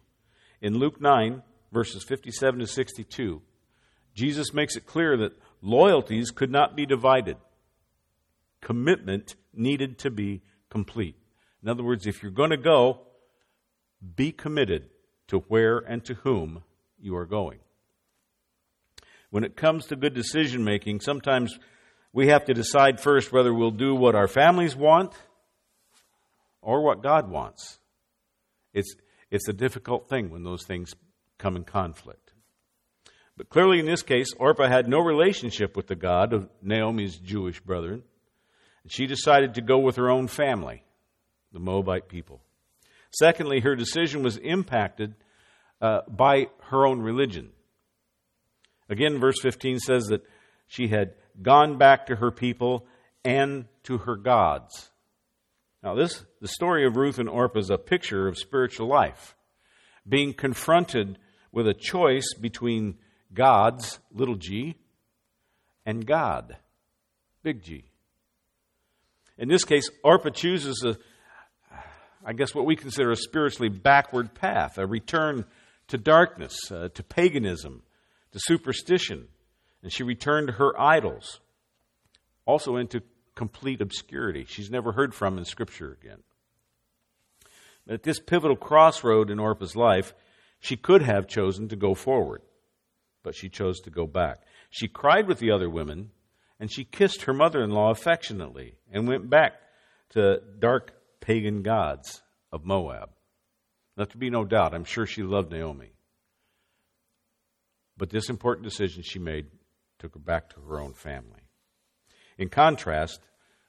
In 0.61 0.79
Luke 0.79 1.01
9, 1.01 1.43
verses 1.73 2.03
57 2.03 2.61
to 2.61 2.67
62, 2.67 3.43
Jesus 4.15 4.53
makes 4.53 4.77
it 4.77 4.87
clear 4.87 5.17
that 5.19 5.39
loyalties 5.61 6.31
could 6.31 6.51
not 6.51 6.75
be 6.75 6.87
divided. 6.87 7.37
Commitment 8.61 9.37
needed 9.55 9.99
to 10.01 10.11
be 10.11 10.43
complete. 10.71 11.17
In 11.63 11.69
other 11.69 11.85
words, 11.85 12.07
if 12.07 12.23
you're 12.23 12.33
going 12.33 12.51
to 12.51 12.57
go, 12.57 13.03
be 14.17 14.33
committed 14.33 14.89
to 15.29 15.39
where 15.49 15.79
and 15.79 16.05
to 16.05 16.15
whom 16.15 16.63
you 16.99 17.17
are 17.17 17.27
going. 17.27 17.59
When 19.31 19.45
it 19.45 19.57
comes 19.57 19.87
to 19.87 19.97
good 19.97 20.15
decision 20.15 20.65
making, 20.65 21.01
sometimes 21.01 21.59
we 22.13 22.29
have 22.29 22.45
to 22.47 22.55
decide 22.55 23.01
first 23.01 23.33
whether 23.33 23.53
we'll 23.53 23.71
do 23.71 23.95
what 23.95 24.15
our 24.15 24.29
families 24.29 24.77
want 24.77 25.13
or 26.63 26.83
what 26.83 27.03
God 27.03 27.29
wants. 27.31 27.79
It's, 28.73 28.95
it's 29.31 29.49
a 29.49 29.53
difficult 29.53 30.09
thing 30.09 30.31
when 30.31 30.43
those 30.43 30.65
things 30.65 30.95
come 31.39 31.57
in 31.57 31.65
conflict. 31.65 32.33
But 33.37 33.51
clearly, 33.51 33.81
in 33.81 33.87
this 33.87 34.03
case, 34.03 34.33
Orpah 34.39 34.69
had 34.69 34.89
no 34.89 34.99
relationship 34.99 35.77
with 35.77 35.89
the 35.89 35.95
God 35.95 36.33
of 36.33 36.49
Naomi's 36.63 37.19
Jewish 37.19 37.61
brethren. 37.61 38.03
And 38.83 38.93
she 38.93 39.07
decided 39.07 39.55
to 39.55 39.61
go 39.61 39.79
with 39.79 39.97
her 39.97 40.09
own 40.09 40.27
family, 40.27 40.85
the 41.53 41.59
Moabite 41.59 42.09
people. 42.09 42.41
Secondly, 43.19 43.61
her 43.61 43.75
decision 43.75 44.23
was 44.23 44.37
impacted 44.37 45.15
uh, 45.81 46.01
by 46.09 46.49
her 46.65 46.87
own 46.87 47.01
religion. 47.01 47.51
Again, 48.91 49.19
verse 49.19 49.41
15 49.41 49.79
says 49.79 50.05
that 50.09 50.23
she 50.67 50.89
had 50.89 51.15
gone 51.41 51.79
back 51.79 52.07
to 52.07 52.17
her 52.17 52.31
people 52.31 52.87
and 53.25 53.65
to 53.85 53.99
her 53.99 54.17
gods. 54.17 54.91
Now, 55.83 55.95
this 55.95 56.27
the 56.43 56.49
story 56.49 56.87
of 56.87 56.97
Ruth 56.97 57.19
and 57.19 57.29
Orpah 57.29 57.61
is 57.61 57.71
a 57.71 57.79
picture 57.79 58.29
of 58.29 58.37
spiritual 58.37 58.87
life, 58.87 59.35
being 60.07 60.35
confronted 60.35 61.19
with 61.53 61.67
a 61.67 61.75
choice 61.75 62.35
between 62.35 62.99
gods, 63.33 63.99
little 64.13 64.35
g, 64.35 64.77
and 65.87 66.05
God, 66.05 66.57
big 67.43 67.63
G. 67.63 67.85
In 69.39 69.49
this 69.49 69.65
case, 69.65 69.89
Orpah 70.03 70.31
chooses 70.31 70.85
a, 70.85 70.99
I 72.29 72.33
guess, 72.33 72.57
what 72.57 72.67
we 72.67 72.75
consider 72.75 73.13
a 73.13 73.17
spiritually 73.17 73.69
backward 73.69 74.35
path, 74.35 74.79
a 74.79 74.87
return 74.87 75.45
to 75.87 75.97
darkness, 75.97 76.57
uh, 76.73 76.89
to 76.89 77.03
paganism, 77.05 77.83
to 78.33 78.41
superstition. 78.43 79.29
And 79.85 79.93
she 79.93 80.03
returned 80.03 80.49
to 80.49 80.55
her 80.55 80.79
idols, 80.79 81.39
also 82.45 82.75
into 82.75 83.03
complete 83.37 83.81
obscurity. 83.81 84.45
She's 84.49 84.71
never 84.71 84.91
heard 84.91 85.15
from 85.15 85.39
in 85.39 85.45
Scripture 85.45 85.97
again. 86.03 86.25
But 87.87 87.95
at 87.95 88.03
this 88.03 88.19
pivotal 88.19 88.57
crossroad 88.57 89.31
in 89.31 89.39
Orpah's 89.39 89.77
life, 89.77 90.13
she 90.59 90.77
could 90.77 91.03
have 91.03 91.29
chosen 91.29 91.69
to 91.69 91.77
go 91.77 91.95
forward, 91.95 92.43
but 93.23 93.37
she 93.37 93.49
chose 93.49 93.79
to 93.83 93.91
go 93.91 94.09
back. 94.09 94.39
She 94.71 94.89
cried 94.89 95.29
with 95.29 95.39
the 95.39 95.53
other 95.53 95.71
women, 95.71 96.11
and 96.59 96.73
she 96.73 96.83
kissed 96.83 97.23
her 97.23 97.33
mother 97.33 97.63
in 97.63 97.71
law 97.71 97.91
affectionately 97.91 98.75
and 98.91 99.07
went 99.07 99.31
back 99.31 99.53
to 100.11 100.41
dark 100.59 100.96
pagan 101.21 101.63
gods 101.63 102.23
of 102.53 102.65
Moab. 102.65 103.11
Let 103.97 104.11
there 104.11 104.19
be 104.19 104.31
no 104.31 104.45
doubt, 104.45 104.75
I'm 104.75 104.85
sure 104.85 105.07
she 105.07 105.23
loved 105.23 105.51
Naomi. 105.51 105.93
But 107.97 108.11
this 108.11 108.29
important 108.29 108.65
decision 108.65 109.03
she 109.03 109.19
made 109.19 109.47
took 109.99 110.15
her 110.15 110.21
back 110.21 110.51
to 110.51 110.61
her 110.61 110.81
own 110.81 110.93
family. 110.93 111.49
In 112.37 112.49
contrast, 112.49 113.21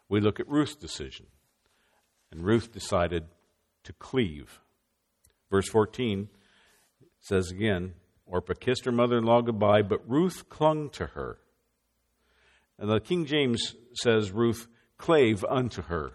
we 0.10 0.20
look 0.20 0.40
at 0.40 0.50
Ruth's 0.50 0.76
decision. 0.76 1.28
And 2.32 2.44
Ruth 2.44 2.74
decided 2.74 3.26
to 3.86 3.94
cleave. 3.94 4.60
Verse 5.50 5.70
14 5.70 6.28
says 7.22 7.50
again 7.50 7.94
Orpah 8.26 8.54
kissed 8.60 8.84
her 8.84 8.92
mother 8.92 9.18
in 9.18 9.24
law 9.24 9.42
goodbye, 9.42 9.82
but 9.82 10.08
Ruth 10.10 10.50
clung 10.50 10.90
to 10.92 11.08
her. 11.08 11.40
And 12.78 12.90
the 12.90 13.00
King 13.00 13.26
James 13.26 13.76
says 13.94 14.32
Ruth 14.32 14.68
clave 14.98 15.46
unto 15.46 15.84
her. 15.84 16.14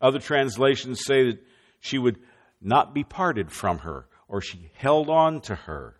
Other 0.00 0.18
translations 0.18 1.02
say 1.04 1.30
that 1.30 1.44
she 1.80 1.98
would 1.98 2.18
not 2.60 2.94
be 2.94 3.04
parted 3.04 3.50
from 3.50 3.78
her, 3.78 4.06
or 4.28 4.40
she 4.40 4.70
held 4.74 5.08
on 5.08 5.40
to 5.42 5.54
her. 5.54 5.96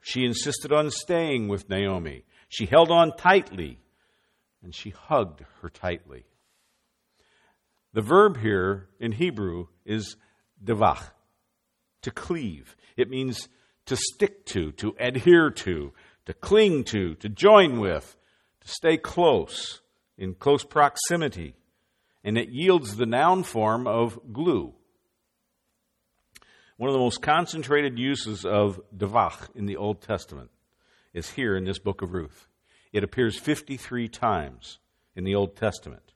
She 0.00 0.24
insisted 0.24 0.72
on 0.72 0.90
staying 0.90 1.48
with 1.48 1.68
Naomi. 1.68 2.24
She 2.48 2.66
held 2.66 2.90
on 2.90 3.16
tightly, 3.16 3.78
and 4.62 4.74
she 4.74 4.90
hugged 4.90 5.44
her 5.60 5.68
tightly. 5.68 6.24
The 7.92 8.02
verb 8.02 8.38
here 8.38 8.88
in 8.98 9.12
Hebrew 9.12 9.66
is 9.84 10.16
devach, 10.62 11.10
to 12.02 12.10
cleave. 12.10 12.76
It 12.96 13.10
means 13.10 13.48
to 13.86 13.96
stick 13.96 14.44
to, 14.46 14.72
to 14.72 14.94
adhere 14.98 15.50
to, 15.50 15.92
to 16.26 16.34
cling 16.34 16.84
to, 16.84 17.14
to 17.16 17.28
join 17.28 17.80
with, 17.80 18.16
to 18.60 18.68
stay 18.68 18.96
close, 18.96 19.80
in 20.16 20.34
close 20.34 20.64
proximity. 20.64 21.54
And 22.24 22.38
it 22.38 22.50
yields 22.50 22.96
the 22.96 23.06
noun 23.06 23.42
form 23.42 23.86
of 23.86 24.32
glue. 24.32 24.74
One 26.76 26.88
of 26.88 26.94
the 26.94 27.00
most 27.00 27.22
concentrated 27.22 27.98
uses 27.98 28.44
of 28.44 28.80
devach 28.96 29.54
in 29.54 29.66
the 29.66 29.76
Old 29.76 30.00
Testament 30.00 30.50
is 31.12 31.30
here 31.30 31.56
in 31.56 31.64
this 31.64 31.78
book 31.78 32.02
of 32.02 32.12
Ruth. 32.12 32.48
It 32.92 33.04
appears 33.04 33.38
53 33.38 34.08
times 34.08 34.78
in 35.14 35.24
the 35.24 35.34
Old 35.34 35.56
Testament. 35.56 36.12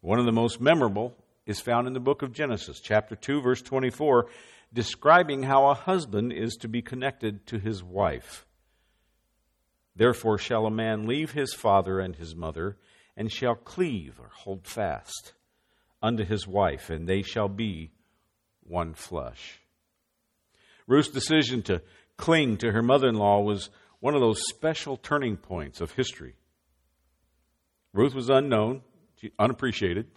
One 0.00 0.18
of 0.18 0.26
the 0.26 0.32
most 0.32 0.60
memorable 0.60 1.16
is 1.46 1.60
found 1.60 1.86
in 1.86 1.92
the 1.92 2.00
book 2.00 2.22
of 2.22 2.32
Genesis, 2.32 2.80
chapter 2.80 3.16
2, 3.16 3.40
verse 3.40 3.62
24, 3.62 4.26
describing 4.72 5.44
how 5.44 5.66
a 5.66 5.74
husband 5.74 6.32
is 6.32 6.56
to 6.56 6.68
be 6.68 6.82
connected 6.82 7.46
to 7.46 7.58
his 7.58 7.82
wife. 7.82 8.46
Therefore 9.96 10.38
shall 10.38 10.66
a 10.66 10.70
man 10.70 11.06
leave 11.06 11.32
his 11.32 11.54
father 11.54 12.00
and 12.00 12.16
his 12.16 12.34
mother, 12.34 12.76
and 13.16 13.32
shall 13.32 13.54
cleave 13.54 14.18
or 14.18 14.28
hold 14.32 14.66
fast 14.66 15.32
unto 16.02 16.24
his 16.24 16.46
wife, 16.46 16.90
and 16.90 17.08
they 17.08 17.22
shall 17.22 17.48
be 17.48 17.90
one 18.62 18.94
flesh. 18.94 19.60
Ruth's 20.86 21.08
decision 21.08 21.62
to 21.62 21.82
cling 22.16 22.58
to 22.58 22.72
her 22.72 22.82
mother 22.82 23.08
in 23.08 23.14
law 23.14 23.40
was 23.40 23.70
one 24.00 24.14
of 24.14 24.20
those 24.20 24.40
special 24.48 24.96
turning 24.96 25.36
points 25.36 25.80
of 25.80 25.92
history. 25.92 26.34
Ruth 27.92 28.14
was 28.14 28.28
unknown, 28.28 28.82
unappreciated, 29.38 30.08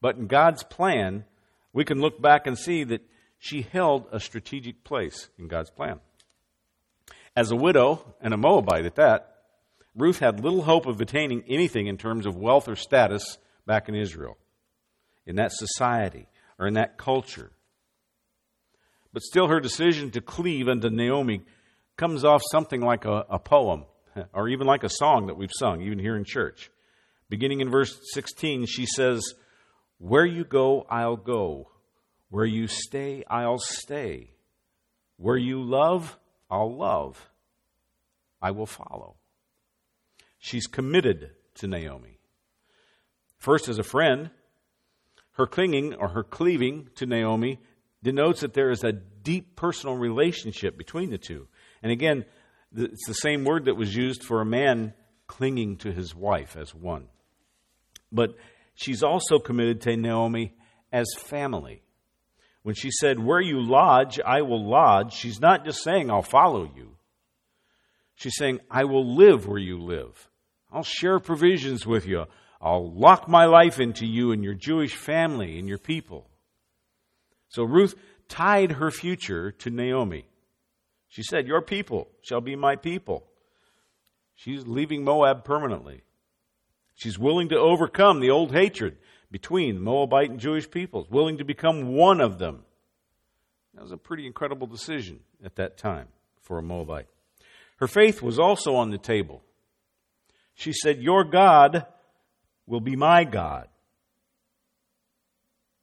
but 0.00 0.16
in 0.16 0.26
God's 0.26 0.62
plan, 0.62 1.24
we 1.72 1.84
can 1.84 2.00
look 2.00 2.20
back 2.20 2.46
and 2.46 2.58
see 2.58 2.84
that 2.84 3.02
she 3.38 3.62
held 3.62 4.06
a 4.12 4.20
strategic 4.20 4.84
place 4.84 5.28
in 5.38 5.48
God's 5.48 5.70
plan. 5.70 6.00
As 7.36 7.50
a 7.50 7.56
widow 7.56 8.14
and 8.20 8.34
a 8.34 8.36
Moabite 8.36 8.84
at 8.84 8.96
that, 8.96 9.37
Ruth 9.98 10.20
had 10.20 10.44
little 10.44 10.62
hope 10.62 10.86
of 10.86 11.00
attaining 11.00 11.42
anything 11.48 11.88
in 11.88 11.98
terms 11.98 12.24
of 12.24 12.36
wealth 12.36 12.68
or 12.68 12.76
status 12.76 13.38
back 13.66 13.88
in 13.88 13.96
Israel, 13.96 14.38
in 15.26 15.36
that 15.36 15.50
society, 15.52 16.28
or 16.56 16.68
in 16.68 16.74
that 16.74 16.96
culture. 16.96 17.50
But 19.12 19.22
still, 19.22 19.48
her 19.48 19.58
decision 19.58 20.12
to 20.12 20.20
cleave 20.20 20.68
unto 20.68 20.88
Naomi 20.88 21.42
comes 21.96 22.24
off 22.24 22.42
something 22.52 22.80
like 22.80 23.04
a, 23.04 23.26
a 23.28 23.40
poem, 23.40 23.86
or 24.32 24.48
even 24.48 24.68
like 24.68 24.84
a 24.84 24.88
song 24.88 25.26
that 25.26 25.36
we've 25.36 25.50
sung, 25.52 25.82
even 25.82 25.98
here 25.98 26.16
in 26.16 26.24
church. 26.24 26.70
Beginning 27.28 27.60
in 27.60 27.68
verse 27.68 27.98
16, 28.14 28.66
she 28.66 28.86
says, 28.86 29.34
Where 29.98 30.24
you 30.24 30.44
go, 30.44 30.86
I'll 30.88 31.16
go. 31.16 31.70
Where 32.30 32.46
you 32.46 32.68
stay, 32.68 33.24
I'll 33.28 33.58
stay. 33.58 34.30
Where 35.16 35.36
you 35.36 35.60
love, 35.60 36.16
I'll 36.48 36.74
love. 36.74 37.30
I 38.40 38.52
will 38.52 38.66
follow. 38.66 39.16
She's 40.48 40.66
committed 40.66 41.32
to 41.56 41.66
Naomi. 41.66 42.16
First, 43.36 43.68
as 43.68 43.78
a 43.78 43.82
friend, 43.82 44.30
her 45.32 45.46
clinging 45.46 45.94
or 45.94 46.08
her 46.08 46.24
cleaving 46.24 46.88
to 46.94 47.04
Naomi 47.04 47.60
denotes 48.02 48.40
that 48.40 48.54
there 48.54 48.70
is 48.70 48.82
a 48.82 48.92
deep 48.92 49.56
personal 49.56 49.98
relationship 49.98 50.78
between 50.78 51.10
the 51.10 51.18
two. 51.18 51.48
And 51.82 51.92
again, 51.92 52.24
it's 52.74 53.06
the 53.06 53.12
same 53.12 53.44
word 53.44 53.66
that 53.66 53.76
was 53.76 53.94
used 53.94 54.24
for 54.24 54.40
a 54.40 54.46
man 54.46 54.94
clinging 55.26 55.76
to 55.78 55.92
his 55.92 56.14
wife 56.14 56.56
as 56.56 56.74
one. 56.74 57.08
But 58.10 58.34
she's 58.74 59.02
also 59.02 59.38
committed 59.38 59.82
to 59.82 59.96
Naomi 59.98 60.54
as 60.90 61.08
family. 61.18 61.82
When 62.62 62.74
she 62.74 62.90
said, 62.90 63.22
Where 63.22 63.42
you 63.42 63.60
lodge, 63.60 64.18
I 64.18 64.40
will 64.40 64.66
lodge, 64.66 65.12
she's 65.12 65.42
not 65.42 65.66
just 65.66 65.82
saying, 65.82 66.10
I'll 66.10 66.22
follow 66.22 66.72
you. 66.74 66.96
She's 68.14 68.36
saying, 68.36 68.60
I 68.70 68.84
will 68.84 69.14
live 69.14 69.46
where 69.46 69.60
you 69.60 69.78
live. 69.78 70.30
I'll 70.70 70.82
share 70.82 71.18
provisions 71.18 71.86
with 71.86 72.06
you. 72.06 72.24
I'll 72.60 72.92
lock 72.92 73.28
my 73.28 73.44
life 73.44 73.78
into 73.80 74.06
you 74.06 74.32
and 74.32 74.42
your 74.42 74.54
Jewish 74.54 74.94
family 74.94 75.58
and 75.58 75.68
your 75.68 75.78
people. 75.78 76.28
So 77.48 77.62
Ruth 77.62 77.94
tied 78.28 78.72
her 78.72 78.90
future 78.90 79.52
to 79.52 79.70
Naomi. 79.70 80.28
She 81.08 81.22
said, 81.22 81.46
Your 81.46 81.62
people 81.62 82.08
shall 82.20 82.40
be 82.40 82.56
my 82.56 82.76
people. 82.76 83.24
She's 84.34 84.66
leaving 84.66 85.04
Moab 85.04 85.44
permanently. 85.44 86.02
She's 86.94 87.18
willing 87.18 87.48
to 87.50 87.58
overcome 87.58 88.20
the 88.20 88.30
old 88.30 88.52
hatred 88.52 88.98
between 89.30 89.80
Moabite 89.80 90.30
and 90.30 90.40
Jewish 90.40 90.70
peoples, 90.70 91.08
willing 91.10 91.38
to 91.38 91.44
become 91.44 91.94
one 91.94 92.20
of 92.20 92.38
them. 92.38 92.64
That 93.74 93.82
was 93.82 93.92
a 93.92 93.96
pretty 93.96 94.26
incredible 94.26 94.66
decision 94.66 95.20
at 95.44 95.56
that 95.56 95.78
time. 95.78 96.08
for 96.40 96.58
a 96.58 96.62
Moabite. 96.62 97.08
Her 97.76 97.86
faith 97.86 98.22
was 98.22 98.38
also 98.38 98.74
on 98.74 98.90
the 98.90 98.96
table. 98.96 99.42
She 100.58 100.72
said, 100.72 101.00
Your 101.00 101.22
God 101.22 101.86
will 102.66 102.80
be 102.80 102.96
my 102.96 103.22
God. 103.22 103.68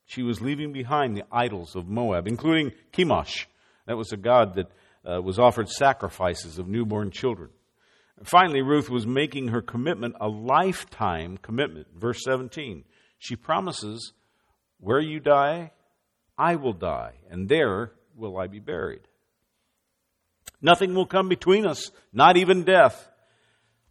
She 0.06 0.22
was 0.22 0.42
leaving 0.42 0.74
behind 0.74 1.16
the 1.16 1.24
idols 1.32 1.78
of 1.78 1.88
Moab, 1.88 2.28
including 2.28 2.74
Chemosh. 2.92 3.46
That 3.88 3.96
was 3.96 4.12
a 4.12 4.18
god 4.18 4.56
that 4.56 4.68
uh, 5.10 5.22
was 5.22 5.40
offered 5.40 5.70
sacrifices 5.70 6.60
of 6.60 6.68
newborn 6.68 7.10
children. 7.10 7.52
Finally, 8.26 8.62
Ruth 8.64 8.90
was 8.90 9.08
making 9.08 9.48
her 9.48 9.62
commitment 9.62 10.16
a 10.20 10.28
lifetime 10.28 11.38
commitment. 11.38 11.88
Verse 11.96 12.22
17. 12.26 12.84
She 13.18 13.38
promises, 13.38 14.12
Where 14.82 15.00
you 15.00 15.22
die, 15.22 15.72
I 16.38 16.58
will 16.58 16.74
die, 16.74 17.14
and 17.30 17.48
there 17.48 17.94
will 18.14 18.38
I 18.38 18.48
be 18.48 18.60
buried. 18.60 19.08
Nothing 20.62 20.96
will 20.96 21.06
come 21.06 21.30
between 21.30 21.66
us, 21.66 21.92
not 22.12 22.36
even 22.36 22.66
death. 22.66 23.10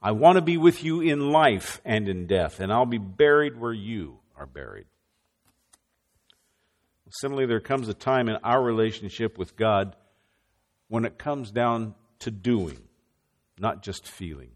I 0.04 0.12
want 0.12 0.36
to 0.36 0.42
be 0.42 0.58
with 0.58 0.84
you 0.84 1.00
in 1.00 1.32
life 1.32 1.80
and 1.82 2.10
in 2.10 2.26
death, 2.26 2.60
and 2.60 2.70
I'll 2.70 2.84
be 2.84 2.98
buried 2.98 3.58
where 3.58 3.72
you 3.72 4.18
are 4.36 4.44
buried. 4.44 4.84
Similarly, 7.08 7.46
there 7.46 7.60
comes 7.60 7.88
a 7.88 7.94
time 7.94 8.28
in 8.28 8.36
our 8.44 8.62
relationship 8.62 9.38
with 9.38 9.56
God 9.56 9.96
when 10.88 11.06
it 11.06 11.16
comes 11.16 11.50
down 11.50 11.94
to 12.18 12.30
doing, 12.30 12.82
not 13.58 13.82
just 13.82 14.06
feeling. 14.06 14.50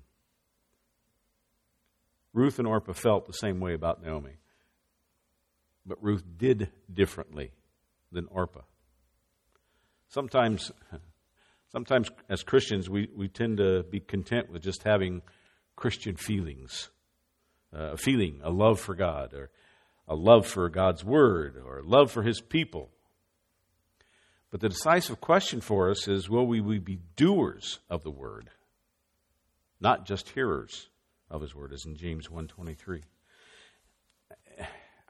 Ruth 2.34 2.58
and 2.58 2.68
Orpah 2.68 2.92
felt 2.92 3.26
the 3.26 3.32
same 3.32 3.58
way 3.58 3.72
about 3.72 4.02
Naomi, 4.02 4.36
but 5.86 5.96
Ruth 6.04 6.24
did 6.36 6.70
differently 6.92 7.52
than 8.12 8.26
Orpah. 8.26 8.60
Sometimes, 10.08 10.72
sometimes 11.72 12.10
as 12.28 12.42
Christians, 12.42 12.90
we, 12.90 13.08
we 13.16 13.28
tend 13.28 13.56
to 13.56 13.82
be 13.84 14.00
content 14.00 14.50
with 14.50 14.60
just 14.62 14.82
having 14.82 15.22
Christian 15.78 16.16
feelings, 16.16 16.90
uh, 17.72 17.92
a 17.92 17.96
feeling, 17.96 18.40
a 18.42 18.50
love 18.50 18.80
for 18.80 18.96
God, 18.96 19.32
or 19.32 19.48
a 20.08 20.16
love 20.16 20.44
for 20.44 20.68
God's 20.68 21.04
Word, 21.04 21.56
or 21.64 21.78
a 21.78 21.84
love 21.84 22.10
for 22.10 22.24
His 22.24 22.40
people. 22.40 22.90
But 24.50 24.60
the 24.60 24.70
decisive 24.70 25.20
question 25.20 25.60
for 25.60 25.88
us 25.88 26.08
is 26.08 26.28
will 26.28 26.48
we, 26.48 26.60
be 26.80 26.98
doers 27.14 27.78
of 27.88 28.02
the 28.02 28.10
Word, 28.10 28.50
not 29.80 30.04
just 30.04 30.30
hearers 30.30 30.88
of 31.30 31.42
His 31.42 31.54
Word, 31.54 31.72
as 31.72 31.84
in 31.86 31.94
James 31.94 32.26
1.23. 32.26 33.02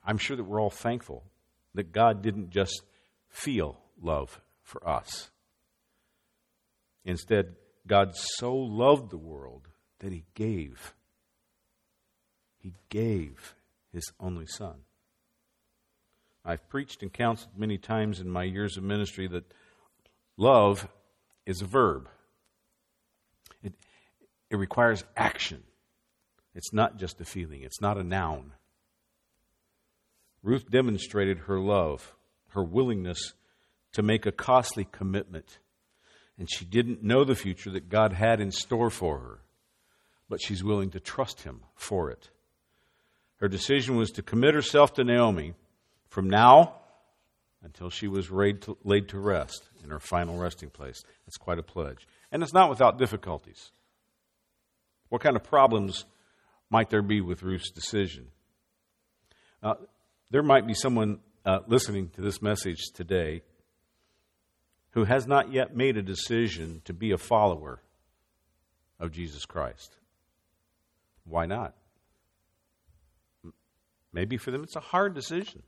I'm 0.04 0.18
sure 0.18 0.36
that 0.36 0.44
we're 0.44 0.60
all 0.60 0.68
thankful 0.68 1.24
that 1.74 1.92
God 1.92 2.20
didn't 2.20 2.50
just 2.50 2.82
feel 3.30 3.78
love 4.02 4.38
for 4.62 4.86
us. 4.86 5.30
Instead, 7.06 7.56
God 7.86 8.14
so 8.14 8.54
loved 8.54 9.10
the 9.10 9.16
world 9.16 9.67
that 10.00 10.12
he 10.12 10.24
gave. 10.34 10.94
He 12.58 12.74
gave 12.88 13.54
his 13.92 14.12
only 14.20 14.46
son. 14.46 14.76
I've 16.44 16.68
preached 16.68 17.02
and 17.02 17.12
counseled 17.12 17.58
many 17.58 17.78
times 17.78 18.20
in 18.20 18.30
my 18.30 18.44
years 18.44 18.76
of 18.76 18.82
ministry 18.82 19.28
that 19.28 19.52
love 20.36 20.88
is 21.46 21.60
a 21.60 21.66
verb. 21.66 22.08
It, 23.62 23.74
it 24.50 24.56
requires 24.56 25.04
action. 25.16 25.62
It's 26.54 26.72
not 26.72 26.96
just 26.96 27.20
a 27.20 27.24
feeling, 27.24 27.62
it's 27.62 27.80
not 27.80 27.98
a 27.98 28.02
noun. 28.02 28.52
Ruth 30.42 30.70
demonstrated 30.70 31.40
her 31.40 31.58
love, 31.58 32.14
her 32.50 32.62
willingness 32.62 33.34
to 33.92 34.02
make 34.02 34.26
a 34.26 34.32
costly 34.32 34.86
commitment. 34.90 35.58
And 36.38 36.48
she 36.50 36.64
didn't 36.64 37.02
know 37.02 37.24
the 37.24 37.34
future 37.34 37.70
that 37.70 37.88
God 37.88 38.12
had 38.12 38.40
in 38.40 38.52
store 38.52 38.90
for 38.90 39.18
her, 39.18 39.40
but 40.28 40.40
she's 40.40 40.62
willing 40.64 40.90
to 40.90 41.00
trust 41.00 41.42
Him 41.42 41.62
for 41.74 42.10
it. 42.10 42.30
Her 43.36 43.48
decision 43.48 43.96
was 43.96 44.10
to 44.12 44.22
commit 44.22 44.54
herself 44.54 44.94
to 44.94 45.04
Naomi 45.04 45.54
from 46.08 46.28
now 46.28 46.74
until 47.62 47.90
she 47.90 48.08
was 48.08 48.30
laid 48.30 48.62
to, 48.62 49.18
rest 49.18 49.68
in 49.82 49.90
her 49.90 50.00
final 50.00 50.38
resting 50.38 50.70
place. 50.70 51.02
That's 51.26 51.36
quite 51.36 51.58
a 51.58 51.62
pledge. 51.62 52.06
And 52.30 52.42
it's 52.42 52.52
not 52.52 52.70
without 52.70 52.98
difficulties. 52.98 53.72
What 55.08 55.22
kind 55.22 55.36
of 55.36 55.42
problems 55.42 56.04
might 56.70 56.90
there 56.90 57.02
be 57.02 57.20
with 57.20 57.42
Ruth's 57.42 57.70
decision? 57.70 58.28
Uh, 59.62 59.74
there 60.30 60.42
might 60.42 60.66
be 60.66 60.74
someone 60.74 61.20
uh, 61.44 61.60
listening 61.66 62.10
to 62.10 62.20
this 62.20 62.42
message 62.42 62.90
today 62.94 63.42
who 64.90 65.04
has 65.04 65.26
not 65.26 65.52
yet 65.52 65.76
made 65.76 65.96
a 65.96 66.02
decision 66.02 66.82
to 66.84 66.92
be 66.92 67.12
a 67.12 67.18
follower 67.18 67.80
of 69.00 69.12
Jesus 69.12 69.44
Christ. 69.44 69.97
Why 71.28 71.46
not? 71.46 71.74
Maybe 74.12 74.36
for 74.36 74.50
them 74.50 74.62
it's 74.62 74.76
a 74.76 74.80
hard 74.80 75.14
decision. 75.14 75.62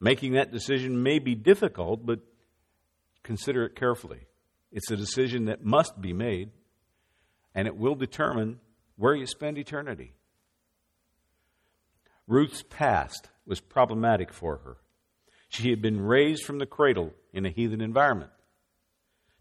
Making 0.00 0.32
that 0.32 0.52
decision 0.52 1.02
may 1.02 1.18
be 1.18 1.34
difficult, 1.34 2.04
but 2.04 2.20
consider 3.22 3.64
it 3.64 3.74
carefully. 3.74 4.26
It's 4.70 4.90
a 4.90 4.96
decision 4.96 5.46
that 5.46 5.64
must 5.64 6.00
be 6.00 6.12
made, 6.12 6.50
and 7.54 7.66
it 7.66 7.76
will 7.76 7.94
determine 7.94 8.60
where 8.96 9.14
you 9.14 9.26
spend 9.26 9.56
eternity. 9.56 10.12
Ruth's 12.26 12.62
past 12.62 13.28
was 13.46 13.60
problematic 13.60 14.32
for 14.32 14.58
her. 14.58 14.76
She 15.48 15.70
had 15.70 15.80
been 15.80 16.00
raised 16.00 16.44
from 16.44 16.58
the 16.58 16.66
cradle 16.66 17.12
in 17.32 17.46
a 17.46 17.50
heathen 17.50 17.80
environment, 17.80 18.30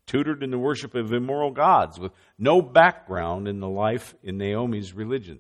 tutored 0.06 0.44
in 0.44 0.52
the 0.52 0.60
worship 0.60 0.96
of 0.96 1.14
immoral 1.14 1.52
gods 1.52 2.00
with 2.00 2.12
no 2.38 2.62
background 2.62 3.48
in 3.48 3.60
the 3.60 3.70
life 3.70 4.16
in 4.24 4.38
Naomi's 4.38 4.94
religion. 4.94 5.40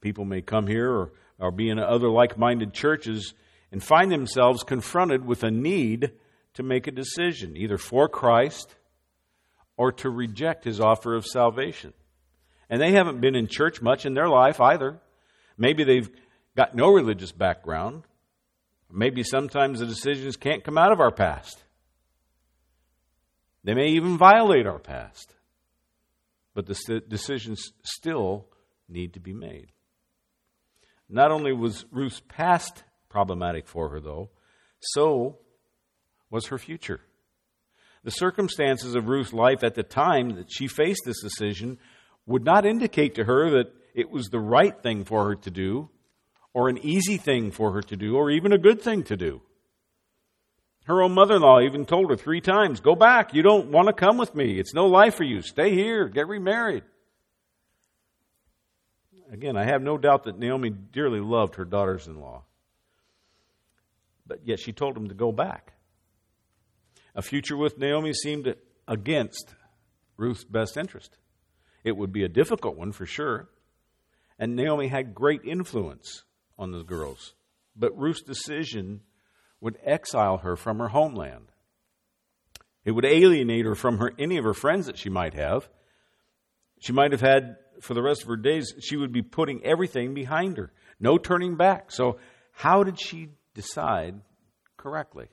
People 0.00 0.24
may 0.24 0.42
come 0.42 0.66
here 0.66 0.90
or, 0.90 1.12
or 1.38 1.50
be 1.50 1.68
in 1.68 1.78
other 1.78 2.08
like 2.08 2.38
minded 2.38 2.72
churches 2.72 3.34
and 3.72 3.82
find 3.82 4.10
themselves 4.10 4.62
confronted 4.62 5.24
with 5.24 5.42
a 5.42 5.50
need 5.50 6.12
to 6.54 6.62
make 6.62 6.86
a 6.86 6.92
decision, 6.92 7.56
either 7.56 7.78
for 7.78 8.08
Christ 8.08 8.74
or 9.76 9.92
to 9.92 10.10
reject 10.10 10.64
his 10.64 10.80
offer 10.80 11.14
of 11.14 11.26
salvation. 11.26 11.92
And 12.70 12.80
they 12.80 12.92
haven't 12.92 13.20
been 13.20 13.34
in 13.34 13.46
church 13.46 13.80
much 13.80 14.04
in 14.04 14.14
their 14.14 14.28
life 14.28 14.60
either. 14.60 15.00
Maybe 15.56 15.84
they've 15.84 16.10
got 16.56 16.74
no 16.74 16.90
religious 16.90 17.32
background. 17.32 18.04
Maybe 18.90 19.22
sometimes 19.22 19.80
the 19.80 19.86
decisions 19.86 20.36
can't 20.36 20.64
come 20.64 20.78
out 20.78 20.92
of 20.92 21.00
our 21.00 21.10
past. 21.10 21.62
They 23.68 23.74
may 23.74 23.88
even 23.88 24.16
violate 24.16 24.66
our 24.66 24.78
past. 24.78 25.34
But 26.54 26.64
the 26.64 27.02
decisions 27.06 27.70
still 27.82 28.46
need 28.88 29.12
to 29.12 29.20
be 29.20 29.34
made. 29.34 29.72
Not 31.06 31.30
only 31.30 31.52
was 31.52 31.84
Ruth's 31.92 32.22
past 32.28 32.82
problematic 33.10 33.68
for 33.68 33.90
her, 33.90 34.00
though, 34.00 34.30
so 34.80 35.36
was 36.30 36.46
her 36.46 36.56
future. 36.56 37.02
The 38.04 38.10
circumstances 38.10 38.94
of 38.94 39.06
Ruth's 39.06 39.34
life 39.34 39.62
at 39.62 39.74
the 39.74 39.82
time 39.82 40.36
that 40.36 40.50
she 40.50 40.66
faced 40.66 41.02
this 41.04 41.20
decision 41.20 41.76
would 42.24 42.46
not 42.46 42.64
indicate 42.64 43.16
to 43.16 43.24
her 43.24 43.50
that 43.50 43.74
it 43.94 44.10
was 44.10 44.28
the 44.28 44.40
right 44.40 44.82
thing 44.82 45.04
for 45.04 45.26
her 45.26 45.34
to 45.34 45.50
do, 45.50 45.90
or 46.54 46.70
an 46.70 46.78
easy 46.78 47.18
thing 47.18 47.50
for 47.50 47.72
her 47.72 47.82
to 47.82 47.96
do, 47.96 48.16
or 48.16 48.30
even 48.30 48.54
a 48.54 48.58
good 48.58 48.80
thing 48.80 49.02
to 49.02 49.16
do. 49.18 49.42
Her 50.88 51.02
own 51.02 51.12
mother 51.12 51.36
in 51.36 51.42
law 51.42 51.60
even 51.60 51.84
told 51.84 52.08
her 52.08 52.16
three 52.16 52.40
times, 52.40 52.80
Go 52.80 52.94
back. 52.94 53.34
You 53.34 53.42
don't 53.42 53.70
want 53.70 53.88
to 53.88 53.92
come 53.92 54.16
with 54.16 54.34
me. 54.34 54.58
It's 54.58 54.72
no 54.72 54.86
life 54.86 55.14
for 55.14 55.22
you. 55.22 55.42
Stay 55.42 55.74
here. 55.74 56.08
Get 56.08 56.26
remarried. 56.26 56.82
Again, 59.30 59.58
I 59.58 59.64
have 59.64 59.82
no 59.82 59.98
doubt 59.98 60.24
that 60.24 60.38
Naomi 60.38 60.70
dearly 60.70 61.20
loved 61.20 61.56
her 61.56 61.66
daughters 61.66 62.06
in 62.06 62.18
law. 62.18 62.44
But 64.26 64.46
yet 64.46 64.60
she 64.60 64.72
told 64.72 64.96
them 64.96 65.08
to 65.08 65.14
go 65.14 65.30
back. 65.30 65.74
A 67.14 67.20
future 67.20 67.56
with 67.56 67.76
Naomi 67.76 68.14
seemed 68.14 68.54
against 68.86 69.54
Ruth's 70.16 70.44
best 70.44 70.78
interest. 70.78 71.18
It 71.84 71.98
would 71.98 72.14
be 72.14 72.24
a 72.24 72.28
difficult 72.28 72.78
one 72.78 72.92
for 72.92 73.04
sure. 73.04 73.50
And 74.38 74.56
Naomi 74.56 74.88
had 74.88 75.14
great 75.14 75.44
influence 75.44 76.24
on 76.58 76.70
the 76.70 76.82
girls. 76.82 77.34
But 77.76 77.98
Ruth's 77.98 78.22
decision 78.22 79.02
would 79.60 79.78
exile 79.84 80.38
her 80.38 80.56
from 80.56 80.78
her 80.78 80.88
homeland. 80.88 81.48
It 82.84 82.92
would 82.92 83.04
alienate 83.04 83.64
her 83.64 83.74
from 83.74 83.98
her, 83.98 84.12
any 84.18 84.38
of 84.38 84.44
her 84.44 84.54
friends 84.54 84.86
that 84.86 84.98
she 84.98 85.10
might 85.10 85.34
have. 85.34 85.68
She 86.80 86.92
might 86.92 87.12
have 87.12 87.20
had, 87.20 87.56
for 87.80 87.94
the 87.94 88.02
rest 88.02 88.22
of 88.22 88.28
her 88.28 88.36
days, 88.36 88.72
she 88.80 88.96
would 88.96 89.12
be 89.12 89.22
putting 89.22 89.64
everything 89.64 90.14
behind 90.14 90.56
her. 90.56 90.72
No 91.00 91.18
turning 91.18 91.56
back. 91.56 91.90
So, 91.90 92.18
how 92.52 92.84
did 92.84 93.00
she 93.00 93.28
decide 93.54 94.20
correctly? 94.76 95.28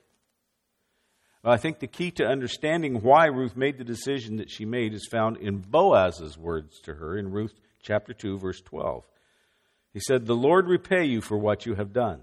Well, 1.42 1.54
I 1.54 1.56
think 1.56 1.78
the 1.78 1.86
key 1.86 2.10
to 2.12 2.26
understanding 2.26 3.02
why 3.02 3.26
Ruth 3.26 3.56
made 3.56 3.78
the 3.78 3.84
decision 3.84 4.36
that 4.36 4.50
she 4.50 4.64
made 4.64 4.92
is 4.92 5.08
found 5.10 5.36
in 5.36 5.58
Boaz's 5.58 6.36
words 6.36 6.80
to 6.80 6.94
her 6.94 7.16
in 7.16 7.30
Ruth 7.30 7.54
chapter 7.80 8.12
2, 8.12 8.38
verse 8.38 8.60
12. 8.60 9.06
He 9.92 10.00
said, 10.00 10.26
The 10.26 10.34
Lord 10.34 10.66
repay 10.66 11.04
you 11.04 11.20
for 11.20 11.38
what 11.38 11.64
you 11.64 11.76
have 11.76 11.92
done. 11.92 12.20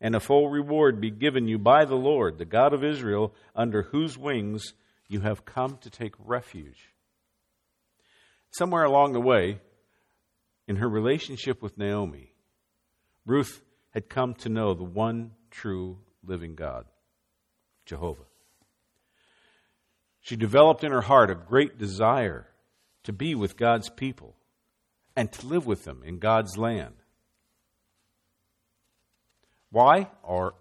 And 0.00 0.14
a 0.14 0.20
full 0.20 0.48
reward 0.48 1.00
be 1.00 1.10
given 1.10 1.48
you 1.48 1.58
by 1.58 1.84
the 1.84 1.96
Lord, 1.96 2.38
the 2.38 2.44
God 2.44 2.72
of 2.72 2.84
Israel, 2.84 3.34
under 3.54 3.82
whose 3.82 4.16
wings 4.16 4.74
you 5.08 5.20
have 5.20 5.44
come 5.44 5.78
to 5.78 5.90
take 5.90 6.14
refuge. 6.18 6.90
Somewhere 8.50 8.84
along 8.84 9.12
the 9.12 9.20
way, 9.20 9.60
in 10.66 10.76
her 10.76 10.88
relationship 10.88 11.62
with 11.62 11.78
Naomi, 11.78 12.32
Ruth 13.26 13.62
had 13.90 14.08
come 14.08 14.34
to 14.34 14.48
know 14.48 14.74
the 14.74 14.84
one 14.84 15.32
true 15.50 15.98
living 16.24 16.54
God, 16.54 16.86
Jehovah. 17.86 18.24
She 20.20 20.36
developed 20.36 20.84
in 20.84 20.92
her 20.92 21.00
heart 21.00 21.30
a 21.30 21.34
great 21.34 21.78
desire 21.78 22.46
to 23.04 23.12
be 23.12 23.34
with 23.34 23.56
God's 23.56 23.88
people 23.88 24.36
and 25.16 25.32
to 25.32 25.46
live 25.46 25.66
with 25.66 25.84
them 25.84 26.02
in 26.04 26.18
God's 26.18 26.58
land. 26.58 26.94
Why, 29.70 30.08
or 30.22 30.54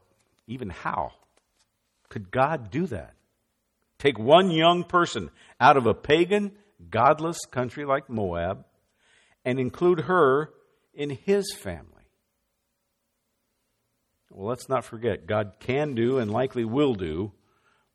even 0.48 0.70
how, 0.70 1.14
could 2.10 2.32
God 2.32 2.72
do 2.72 2.86
that? 2.88 3.14
Take 4.00 4.20
one 4.20 4.52
young 4.52 4.84
person 4.84 5.32
out 5.60 5.78
of 5.78 5.86
a 5.86 5.94
pagan, 5.94 6.52
godless 6.90 7.40
country 7.52 7.86
like 7.86 8.10
Moab 8.10 8.66
and 9.44 9.60
include 9.60 10.02
her 10.02 10.52
in 10.94 11.10
his 11.10 11.54
family. 11.54 11.94
Well, 14.30 14.48
let's 14.48 14.70
not 14.70 14.84
forget, 14.84 15.26
God 15.26 15.54
can 15.60 15.96
do 15.96 16.20
and 16.20 16.30
likely 16.30 16.66
will 16.66 16.94
do 16.94 17.32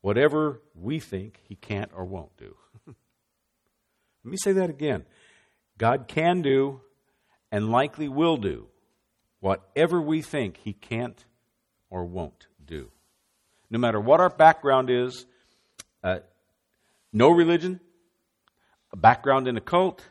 whatever 0.00 0.60
we 0.74 0.98
think 0.98 1.38
he 1.46 1.54
can't 1.54 1.90
or 1.94 2.04
won't 2.04 2.36
do. 2.36 2.56
Let 2.86 2.96
me 4.30 4.36
say 4.36 4.52
that 4.52 4.70
again. 4.70 5.04
God 5.78 6.08
can 6.08 6.42
do 6.42 6.80
and 7.50 7.70
likely 7.70 8.08
will 8.08 8.36
do 8.38 8.66
whatever 9.42 10.00
we 10.00 10.22
think 10.22 10.56
he 10.58 10.72
can't 10.72 11.24
or 11.90 12.04
won't 12.04 12.46
do. 12.64 12.88
No 13.70 13.78
matter 13.78 14.00
what 14.00 14.20
our 14.20 14.30
background 14.30 14.88
is, 14.88 15.26
uh, 16.04 16.20
no 17.12 17.28
religion, 17.28 17.80
a 18.92 18.96
background 18.96 19.48
in 19.48 19.56
a 19.56 19.60
cult, 19.60 20.08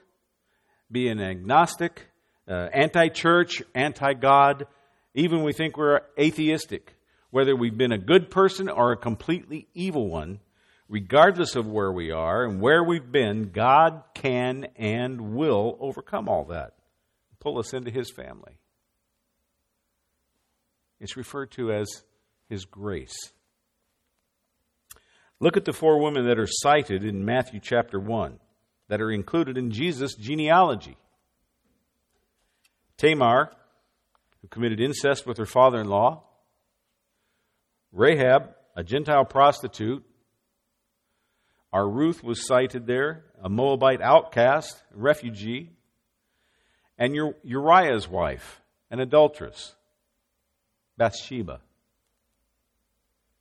be 0.91 1.07
an 1.07 1.21
agnostic, 1.21 2.07
uh, 2.45 2.67
anti 2.73 3.07
church, 3.07 3.63
anti 3.73 4.13
God, 4.13 4.67
even 5.15 5.43
we 5.43 5.53
think 5.53 5.77
we're 5.77 6.01
atheistic, 6.19 6.97
whether 7.29 7.55
we've 7.55 7.77
been 7.77 7.93
a 7.93 7.97
good 7.97 8.31
person 8.31 8.67
or 8.67 8.91
a 8.91 8.97
completely 8.97 9.69
evil 9.73 10.09
one, 10.09 10.41
regardless 10.89 11.55
of 11.55 11.65
where 11.65 11.91
we 11.91 12.11
are 12.11 12.43
and 12.43 12.59
where 12.59 12.83
we've 12.83 13.13
been, 13.13 13.51
God 13.53 14.03
can 14.13 14.67
and 14.75 15.35
will 15.35 15.77
overcome 15.79 16.27
all 16.27 16.43
that, 16.45 16.73
pull 17.39 17.59
us 17.59 17.73
into 17.73 17.91
His 17.91 18.11
family. 18.11 18.57
It's 21.01 21.17
referred 21.17 21.51
to 21.51 21.73
as 21.73 22.03
His 22.47 22.63
grace. 22.63 23.15
Look 25.41 25.57
at 25.57 25.65
the 25.65 25.73
four 25.73 25.99
women 25.99 26.27
that 26.27 26.39
are 26.39 26.47
cited 26.47 27.03
in 27.03 27.25
Matthew 27.25 27.59
chapter 27.59 27.99
1 27.99 28.39
that 28.87 29.01
are 29.01 29.11
included 29.11 29.57
in 29.57 29.71
Jesus' 29.71 30.15
genealogy 30.15 30.95
Tamar, 32.97 33.51
who 34.41 34.47
committed 34.47 34.79
incest 34.79 35.25
with 35.25 35.37
her 35.37 35.45
father 35.47 35.81
in 35.81 35.87
law, 35.87 36.23
Rahab, 37.91 38.53
a 38.75 38.83
Gentile 38.83 39.25
prostitute. 39.25 40.05
Our 41.73 41.89
Ruth 41.89 42.23
was 42.23 42.45
cited 42.45 42.85
there, 42.85 43.25
a 43.41 43.49
Moabite 43.49 44.01
outcast, 44.01 44.83
refugee, 44.93 45.71
and 46.97 47.15
Uriah's 47.43 48.07
wife, 48.07 48.61
an 48.91 48.99
adulteress, 48.99 49.73
Bathsheba. 51.01 51.61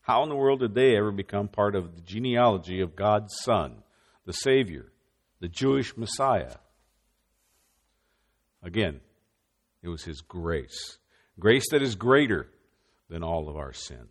How 0.00 0.22
in 0.22 0.30
the 0.30 0.34
world 0.34 0.60
did 0.60 0.74
they 0.74 0.96
ever 0.96 1.10
become 1.10 1.46
part 1.46 1.74
of 1.74 1.94
the 1.94 2.00
genealogy 2.00 2.80
of 2.80 2.96
God's 2.96 3.34
Son, 3.42 3.82
the 4.24 4.32
Savior, 4.32 4.90
the 5.40 5.48
Jewish 5.48 5.94
Messiah? 5.94 6.54
Again, 8.62 9.00
it 9.82 9.88
was 9.88 10.04
His 10.04 10.22
grace. 10.22 10.96
Grace 11.38 11.68
that 11.70 11.82
is 11.82 11.96
greater 11.96 12.48
than 13.10 13.22
all 13.22 13.46
of 13.50 13.58
our 13.58 13.74
sin. 13.74 14.08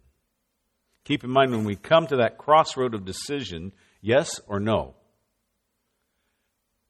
Keep 1.04 1.24
in 1.24 1.32
mind 1.32 1.50
when 1.50 1.64
we 1.64 1.76
come 1.76 2.06
to 2.06 2.18
that 2.18 2.38
crossroad 2.38 2.94
of 2.94 3.04
decision, 3.04 3.72
yes 4.00 4.40
or 4.46 4.60
no, 4.60 4.94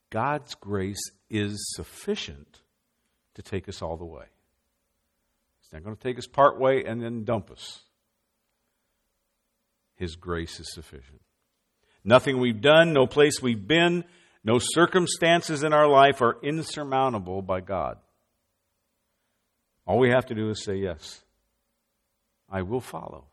God's 0.10 0.56
grace 0.56 1.12
is 1.30 1.56
sufficient 1.74 2.60
to 3.36 3.42
take 3.42 3.70
us 3.70 3.82
all 3.82 3.96
the 3.96 4.04
way. 4.04 4.26
It's 5.70 5.74
not 5.76 5.84
going 5.84 5.96
to 5.96 6.02
take 6.02 6.18
us 6.18 6.26
part 6.26 6.60
way 6.60 6.84
and 6.84 7.00
then 7.00 7.26
dump 7.26 7.52
us. 7.52 7.82
His 9.98 10.16
grace 10.16 10.60
is 10.60 10.74
sufficient. 10.74 11.22
Nothing 12.04 12.40
we've 12.40 12.60
done, 12.60 12.92
no 12.92 13.06
place 13.06 13.40
we've 13.40 13.68
been, 13.68 14.04
no 14.44 14.58
circumstances 14.60 15.62
in 15.62 15.72
our 15.72 15.88
life 15.88 16.24
are 16.24 16.38
insurmountable 16.42 17.44
by 17.44 17.62
God. 17.62 17.98
All 19.86 20.00
we 20.00 20.10
have 20.10 20.26
to 20.28 20.34
do 20.34 20.50
is 20.50 20.64
say, 20.64 20.78
Yes, 20.78 21.22
I 22.50 22.64
will 22.64 22.82
follow. 22.82 23.26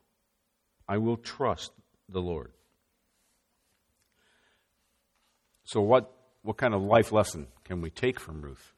I 0.87 0.99
will 0.99 1.17
trust 1.17 1.73
the 2.07 2.21
Lord. 2.21 2.53
So, 5.65 5.81
what, 5.81 6.13
what 6.43 6.59
kind 6.59 6.75
of 6.75 6.83
life 6.83 7.13
lesson 7.13 7.47
can 7.65 7.81
we 7.81 7.89
take 7.89 8.21
from 8.21 8.43
Ruth? 8.43 8.75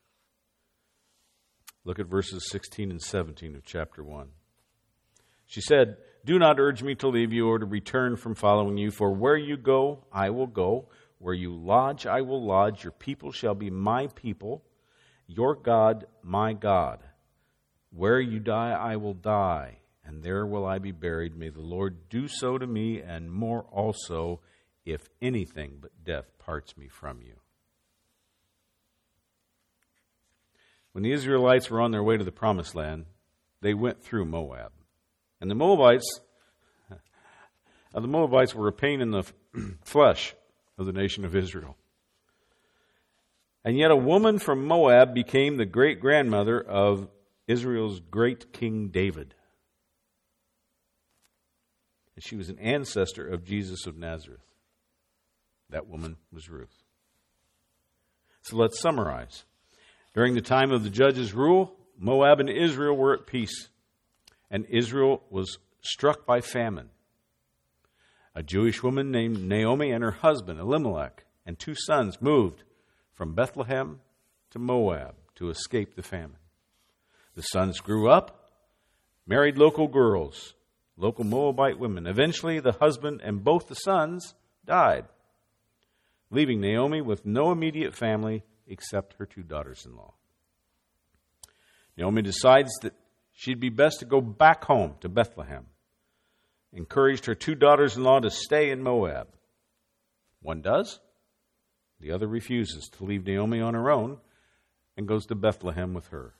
Look 1.88 1.98
at 1.98 2.06
verses 2.06 2.46
16 2.50 2.90
and 2.90 3.00
17 3.00 3.56
of 3.56 3.64
chapter 3.64 4.04
1. 4.04 4.28
She 5.46 5.62
said, 5.62 5.96
Do 6.22 6.38
not 6.38 6.60
urge 6.60 6.82
me 6.82 6.94
to 6.96 7.08
leave 7.08 7.32
you 7.32 7.48
or 7.48 7.58
to 7.58 7.64
return 7.64 8.16
from 8.16 8.34
following 8.34 8.76
you, 8.76 8.90
for 8.90 9.10
where 9.10 9.38
you 9.38 9.56
go, 9.56 10.04
I 10.12 10.28
will 10.28 10.48
go. 10.48 10.90
Where 11.18 11.32
you 11.32 11.56
lodge, 11.56 12.04
I 12.04 12.20
will 12.20 12.44
lodge. 12.44 12.84
Your 12.84 12.92
people 12.92 13.32
shall 13.32 13.54
be 13.54 13.70
my 13.70 14.08
people, 14.08 14.62
your 15.26 15.54
God, 15.54 16.04
my 16.22 16.52
God. 16.52 16.98
Where 17.88 18.20
you 18.20 18.38
die, 18.38 18.72
I 18.72 18.96
will 18.96 19.14
die, 19.14 19.78
and 20.04 20.22
there 20.22 20.44
will 20.44 20.66
I 20.66 20.76
be 20.76 20.92
buried. 20.92 21.38
May 21.38 21.48
the 21.48 21.62
Lord 21.62 22.10
do 22.10 22.28
so 22.28 22.58
to 22.58 22.66
me, 22.66 23.00
and 23.00 23.32
more 23.32 23.62
also, 23.62 24.40
if 24.84 25.08
anything 25.22 25.78
but 25.80 26.04
death 26.04 26.26
parts 26.38 26.76
me 26.76 26.88
from 26.88 27.22
you. 27.22 27.36
When 30.92 31.04
the 31.04 31.12
Israelites 31.12 31.70
were 31.70 31.80
on 31.80 31.90
their 31.90 32.02
way 32.02 32.16
to 32.16 32.24
the 32.24 32.32
promised 32.32 32.74
land, 32.74 33.06
they 33.60 33.74
went 33.74 34.02
through 34.02 34.24
Moab. 34.24 34.72
And 35.40 35.50
the 35.50 35.54
Moabites, 35.54 36.20
the 37.92 38.00
Moabites 38.00 38.54
were 38.54 38.68
a 38.68 38.72
pain 38.72 39.00
in 39.00 39.10
the 39.10 39.24
flesh 39.84 40.34
of 40.76 40.86
the 40.86 40.92
nation 40.92 41.24
of 41.24 41.36
Israel. 41.36 41.76
And 43.64 43.76
yet 43.76 43.90
a 43.90 43.96
woman 43.96 44.38
from 44.38 44.66
Moab 44.66 45.14
became 45.14 45.56
the 45.56 45.66
great 45.66 46.00
grandmother 46.00 46.60
of 46.60 47.08
Israel's 47.46 48.00
great 48.00 48.52
King 48.52 48.88
David. 48.88 49.34
And 52.14 52.24
she 52.24 52.36
was 52.36 52.48
an 52.48 52.58
ancestor 52.58 53.26
of 53.26 53.44
Jesus 53.44 53.86
of 53.86 53.96
Nazareth. 53.96 54.44
That 55.70 55.86
woman 55.86 56.16
was 56.32 56.48
Ruth. 56.48 56.82
So 58.42 58.56
let's 58.56 58.80
summarize. 58.80 59.44
During 60.18 60.34
the 60.34 60.40
time 60.40 60.72
of 60.72 60.82
the 60.82 60.90
judge's 60.90 61.32
rule, 61.32 61.76
Moab 61.96 62.40
and 62.40 62.50
Israel 62.50 62.96
were 62.96 63.14
at 63.14 63.28
peace, 63.28 63.68
and 64.50 64.66
Israel 64.68 65.22
was 65.30 65.58
struck 65.80 66.26
by 66.26 66.40
famine. 66.40 66.90
A 68.34 68.42
Jewish 68.42 68.82
woman 68.82 69.12
named 69.12 69.40
Naomi 69.40 69.92
and 69.92 70.02
her 70.02 70.10
husband, 70.10 70.58
Elimelech, 70.58 71.24
and 71.46 71.56
two 71.56 71.76
sons 71.76 72.20
moved 72.20 72.64
from 73.14 73.36
Bethlehem 73.36 74.00
to 74.50 74.58
Moab 74.58 75.14
to 75.36 75.50
escape 75.50 75.94
the 75.94 76.02
famine. 76.02 76.40
The 77.36 77.42
sons 77.42 77.78
grew 77.78 78.10
up, 78.10 78.50
married 79.24 79.56
local 79.56 79.86
girls, 79.86 80.54
local 80.96 81.22
Moabite 81.22 81.78
women. 81.78 82.08
Eventually, 82.08 82.58
the 82.58 82.78
husband 82.80 83.20
and 83.22 83.44
both 83.44 83.68
the 83.68 83.76
sons 83.76 84.34
died, 84.66 85.04
leaving 86.28 86.60
Naomi 86.60 87.02
with 87.02 87.24
no 87.24 87.52
immediate 87.52 87.94
family 87.94 88.42
except 88.68 89.14
her 89.18 89.26
two 89.26 89.42
daughters 89.42 89.84
in 89.86 89.96
law. 89.96 90.14
Naomi 91.96 92.22
decides 92.22 92.70
that 92.82 92.94
she'd 93.32 93.60
be 93.60 93.70
best 93.70 94.00
to 94.00 94.04
go 94.04 94.20
back 94.20 94.64
home 94.64 94.94
to 95.00 95.08
Bethlehem. 95.08 95.66
Encouraged 96.72 97.26
her 97.26 97.34
two 97.34 97.54
daughters 97.54 97.96
in 97.96 98.04
law 98.04 98.20
to 98.20 98.30
stay 98.30 98.70
in 98.70 98.82
Moab. 98.82 99.28
One 100.40 100.60
does, 100.60 101.00
the 102.00 102.12
other 102.12 102.28
refuses 102.28 102.88
to 102.96 103.04
leave 103.04 103.26
Naomi 103.26 103.60
on 103.60 103.74
her 103.74 103.90
own 103.90 104.18
and 104.96 105.08
goes 105.08 105.26
to 105.26 105.34
Bethlehem 105.34 105.94
with 105.94 106.08
her. 106.08 106.34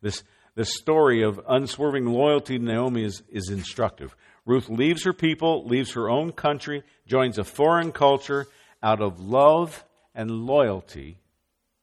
This, 0.00 0.22
this 0.54 0.74
story 0.74 1.22
of 1.22 1.40
unswerving 1.48 2.06
loyalty 2.06 2.58
to 2.58 2.64
Naomi 2.64 3.04
is, 3.04 3.22
is 3.30 3.48
instructive. 3.50 4.14
Ruth 4.46 4.68
leaves 4.68 5.04
her 5.04 5.12
people, 5.12 5.66
leaves 5.66 5.92
her 5.92 6.08
own 6.08 6.32
country, 6.32 6.84
joins 7.06 7.38
a 7.38 7.44
foreign 7.44 7.90
culture 7.90 8.46
out 8.82 9.00
of 9.00 9.18
love 9.18 9.84
and 10.14 10.30
loyalty 10.30 11.18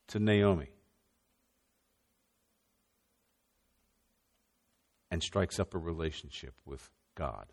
to 0.08 0.20
Naomi. 0.20 0.70
and 5.12 5.22
strikes 5.22 5.60
up 5.60 5.76
a 5.76 5.78
relationship 5.78 6.54
with 6.66 6.90
God. 7.16 7.46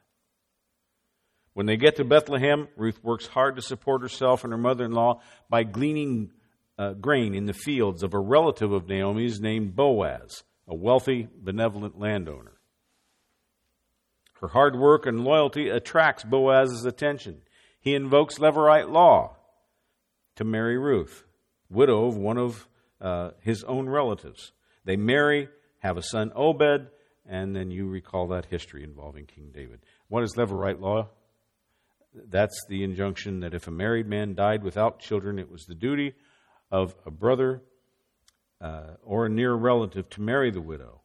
When 1.55 1.67
they 1.67 1.77
get 1.77 1.97
to 1.97 2.05
Bethlehem, 2.05 2.69
Ruth 2.77 3.03
works 3.03 3.27
hard 3.27 3.57
to 3.57 3.63
support 3.63 4.01
herself 4.01 4.45
and 4.45 4.53
her 4.53 4.59
mother 4.59 4.85
in 4.85 4.93
law 4.93 5.21
by 5.51 5.65
gleaning 5.65 6.31
uh, 6.79 6.93
grain 6.93 7.35
in 7.35 7.47
the 7.47 7.53
fields 7.53 8.05
of 8.05 8.15
a 8.15 8.19
relative 8.19 8.71
of 8.71 8.89
Naomi's 8.89 9.41
named 9.41 9.75
Boaz, 9.75 10.45
a 10.69 10.75
wealthy, 10.75 11.29
benevolent 11.37 11.99
landowner. 11.99 12.53
Her 14.41 14.49
hard 14.49 14.79
work 14.79 15.05
and 15.05 15.25
loyalty 15.25 15.69
attracts 15.69 16.23
Boaz's 16.23 16.85
attention. 16.85 17.43
He 17.81 17.97
invokes 17.97 18.39
Levirate 18.39 18.89
law 18.89 19.35
to 20.39 20.45
marry 20.45 20.79
Ruth, 20.79 21.25
widow 21.69 22.07
of 22.07 22.17
one 22.17 22.39
of 22.39 22.69
uh, 23.01 23.31
his 23.41 23.65
own 23.65 23.89
relatives. 23.89 24.53
They 24.85 24.97
marry, 24.97 25.49
have 25.81 25.97
a 25.97 26.03
son 26.03 26.33
Obed, 26.35 26.89
and 27.29 27.55
then 27.55 27.71
you 27.71 27.87
recall 27.87 28.29
that 28.29 28.47
history 28.47 28.85
involving 28.85 29.27
King 29.27 29.51
David. 29.53 29.81
What 30.09 30.23
is 30.23 30.35
Levirate 30.37 30.81
law? 30.81 31.09
That's 32.15 32.65
the 32.69 32.85
injunction 32.85 33.41
that 33.41 33.53
if 33.53 33.67
a 33.67 33.73
married 33.73 34.07
man 34.07 34.35
died 34.35 34.63
without 34.63 35.01
children, 35.01 35.39
it 35.39 35.51
was 35.51 35.67
the 35.67 35.75
duty 35.75 36.15
of 36.71 36.95
a 37.05 37.11
brother 37.11 37.63
uh, 38.61 38.95
or 39.03 39.27
a 39.27 39.31
near 39.31 39.55
relative 39.55 40.09
to 40.11 40.23
marry 40.23 40.51
the 40.51 40.61
widow. 40.61 41.03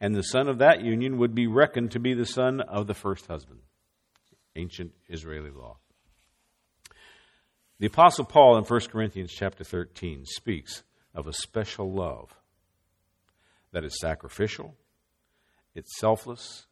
And 0.00 0.14
the 0.14 0.22
son 0.22 0.48
of 0.48 0.58
that 0.58 0.82
union 0.82 1.18
would 1.18 1.34
be 1.34 1.46
reckoned 1.46 1.90
to 1.92 1.98
be 1.98 2.14
the 2.14 2.26
son 2.26 2.60
of 2.60 2.86
the 2.86 2.94
first 2.94 3.26
husband. 3.26 3.60
Ancient 4.54 4.92
Israeli 5.08 5.50
law. 5.50 5.78
The 7.78 7.86
apostle 7.86 8.24
Paul 8.24 8.56
in 8.56 8.64
1 8.64 8.80
Corinthians 8.90 9.32
chapter 9.32 9.62
13 9.62 10.24
speaks 10.24 10.82
of 11.14 11.26
a 11.26 11.32
special 11.34 11.92
love 11.92 12.34
that 13.72 13.84
is 13.84 14.00
sacrificial, 14.00 14.74
it's 15.74 15.98
selfless, 15.98 16.66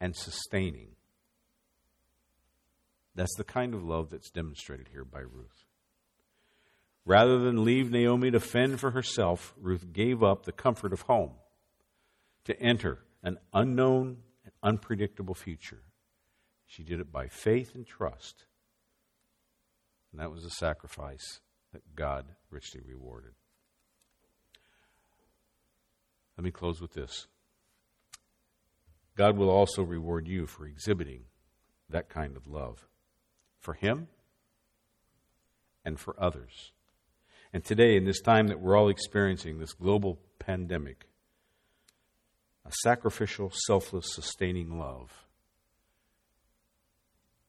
and 0.00 0.14
sustaining. 0.14 0.90
That's 3.14 3.34
the 3.36 3.44
kind 3.44 3.72
of 3.72 3.82
love 3.82 4.10
that's 4.10 4.30
demonstrated 4.30 4.88
here 4.92 5.04
by 5.04 5.20
Ruth. 5.20 5.64
Rather 7.06 7.38
than 7.38 7.64
leave 7.64 7.90
Naomi 7.90 8.30
to 8.30 8.38
fend 8.38 8.80
for 8.80 8.90
herself, 8.90 9.54
Ruth 9.58 9.94
gave 9.94 10.22
up 10.22 10.44
the 10.44 10.52
comfort 10.52 10.92
of 10.92 11.02
home 11.02 11.32
to 12.44 12.60
enter 12.60 12.98
an 13.22 13.38
unknown 13.54 14.18
and 14.44 14.52
unpredictable 14.62 15.34
future. 15.34 15.80
She 16.66 16.82
did 16.82 17.00
it 17.00 17.10
by 17.10 17.28
faith 17.28 17.74
and 17.74 17.86
trust. 17.86 18.44
And 20.12 20.20
that 20.20 20.30
was 20.30 20.44
a 20.44 20.50
sacrifice 20.50 21.40
that 21.72 21.94
God 21.94 22.26
richly 22.50 22.80
rewarded. 22.80 23.32
Let 26.36 26.44
me 26.44 26.50
close 26.50 26.80
with 26.80 26.92
this. 26.92 27.26
God 29.16 29.36
will 29.36 29.50
also 29.50 29.82
reward 29.82 30.28
you 30.28 30.46
for 30.46 30.66
exhibiting 30.66 31.24
that 31.90 32.08
kind 32.08 32.36
of 32.36 32.46
love 32.46 32.86
for 33.58 33.74
Him 33.74 34.06
and 35.84 35.98
for 35.98 36.14
others. 36.18 36.72
And 37.52 37.64
today, 37.64 37.96
in 37.96 38.04
this 38.04 38.20
time 38.20 38.48
that 38.48 38.60
we're 38.60 38.76
all 38.76 38.88
experiencing, 38.88 39.58
this 39.58 39.72
global 39.72 40.18
pandemic, 40.38 41.06
a 42.64 42.70
sacrificial, 42.82 43.50
selfless, 43.66 44.14
sustaining 44.14 44.78
love 44.78 45.10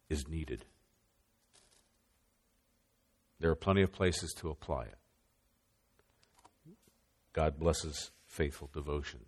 is 0.10 0.28
needed. 0.28 0.66
There 3.40 3.50
are 3.52 3.56
plenty 3.56 3.82
of 3.82 3.92
places 3.92 4.34
to 4.40 4.50
apply 4.50 4.84
it. 4.84 4.98
God 7.34 7.58
blesses 7.58 8.12
faithful 8.26 8.70
devotion 8.74 9.22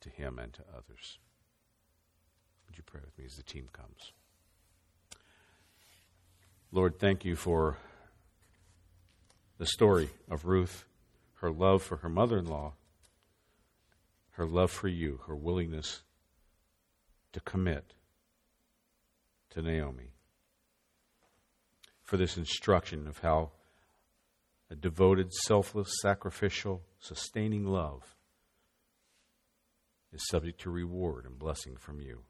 to 0.00 0.08
Him 0.08 0.38
and 0.38 0.52
to 0.54 0.62
others. 0.72 1.18
Would 2.66 2.78
you 2.78 2.84
pray 2.84 3.00
with 3.04 3.18
me 3.18 3.24
as 3.26 3.36
the 3.36 3.42
team 3.42 3.68
comes? 3.72 4.12
Lord, 6.72 6.98
thank 6.98 7.24
you 7.24 7.36
for 7.36 7.78
the 9.58 9.66
story 9.66 10.08
of 10.30 10.46
Ruth, 10.46 10.86
her 11.40 11.50
love 11.50 11.82
for 11.82 11.96
her 11.98 12.08
mother 12.08 12.38
in 12.38 12.46
law, 12.46 12.74
her 14.32 14.46
love 14.46 14.70
for 14.70 14.88
you, 14.88 15.20
her 15.26 15.36
willingness 15.36 16.02
to 17.32 17.40
commit 17.40 17.92
to 19.50 19.60
Naomi, 19.60 20.12
for 22.10 22.16
this 22.16 22.36
instruction 22.36 23.06
of 23.06 23.18
how 23.18 23.52
a 24.68 24.74
devoted, 24.74 25.32
selfless, 25.32 25.88
sacrificial, 26.02 26.82
sustaining 26.98 27.64
love 27.64 28.16
is 30.12 30.26
subject 30.26 30.60
to 30.60 30.70
reward 30.70 31.24
and 31.24 31.38
blessing 31.38 31.76
from 31.76 32.00
you. 32.00 32.22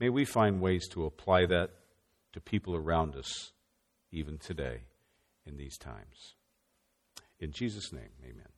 May 0.00 0.08
we 0.08 0.24
find 0.24 0.62
ways 0.62 0.88
to 0.92 1.04
apply 1.04 1.44
that 1.46 1.70
to 2.32 2.40
people 2.40 2.74
around 2.74 3.14
us 3.14 3.52
even 4.10 4.38
today 4.38 4.84
in 5.44 5.58
these 5.58 5.76
times. 5.76 6.36
In 7.38 7.52
Jesus' 7.52 7.92
name, 7.92 8.12
amen. 8.24 8.53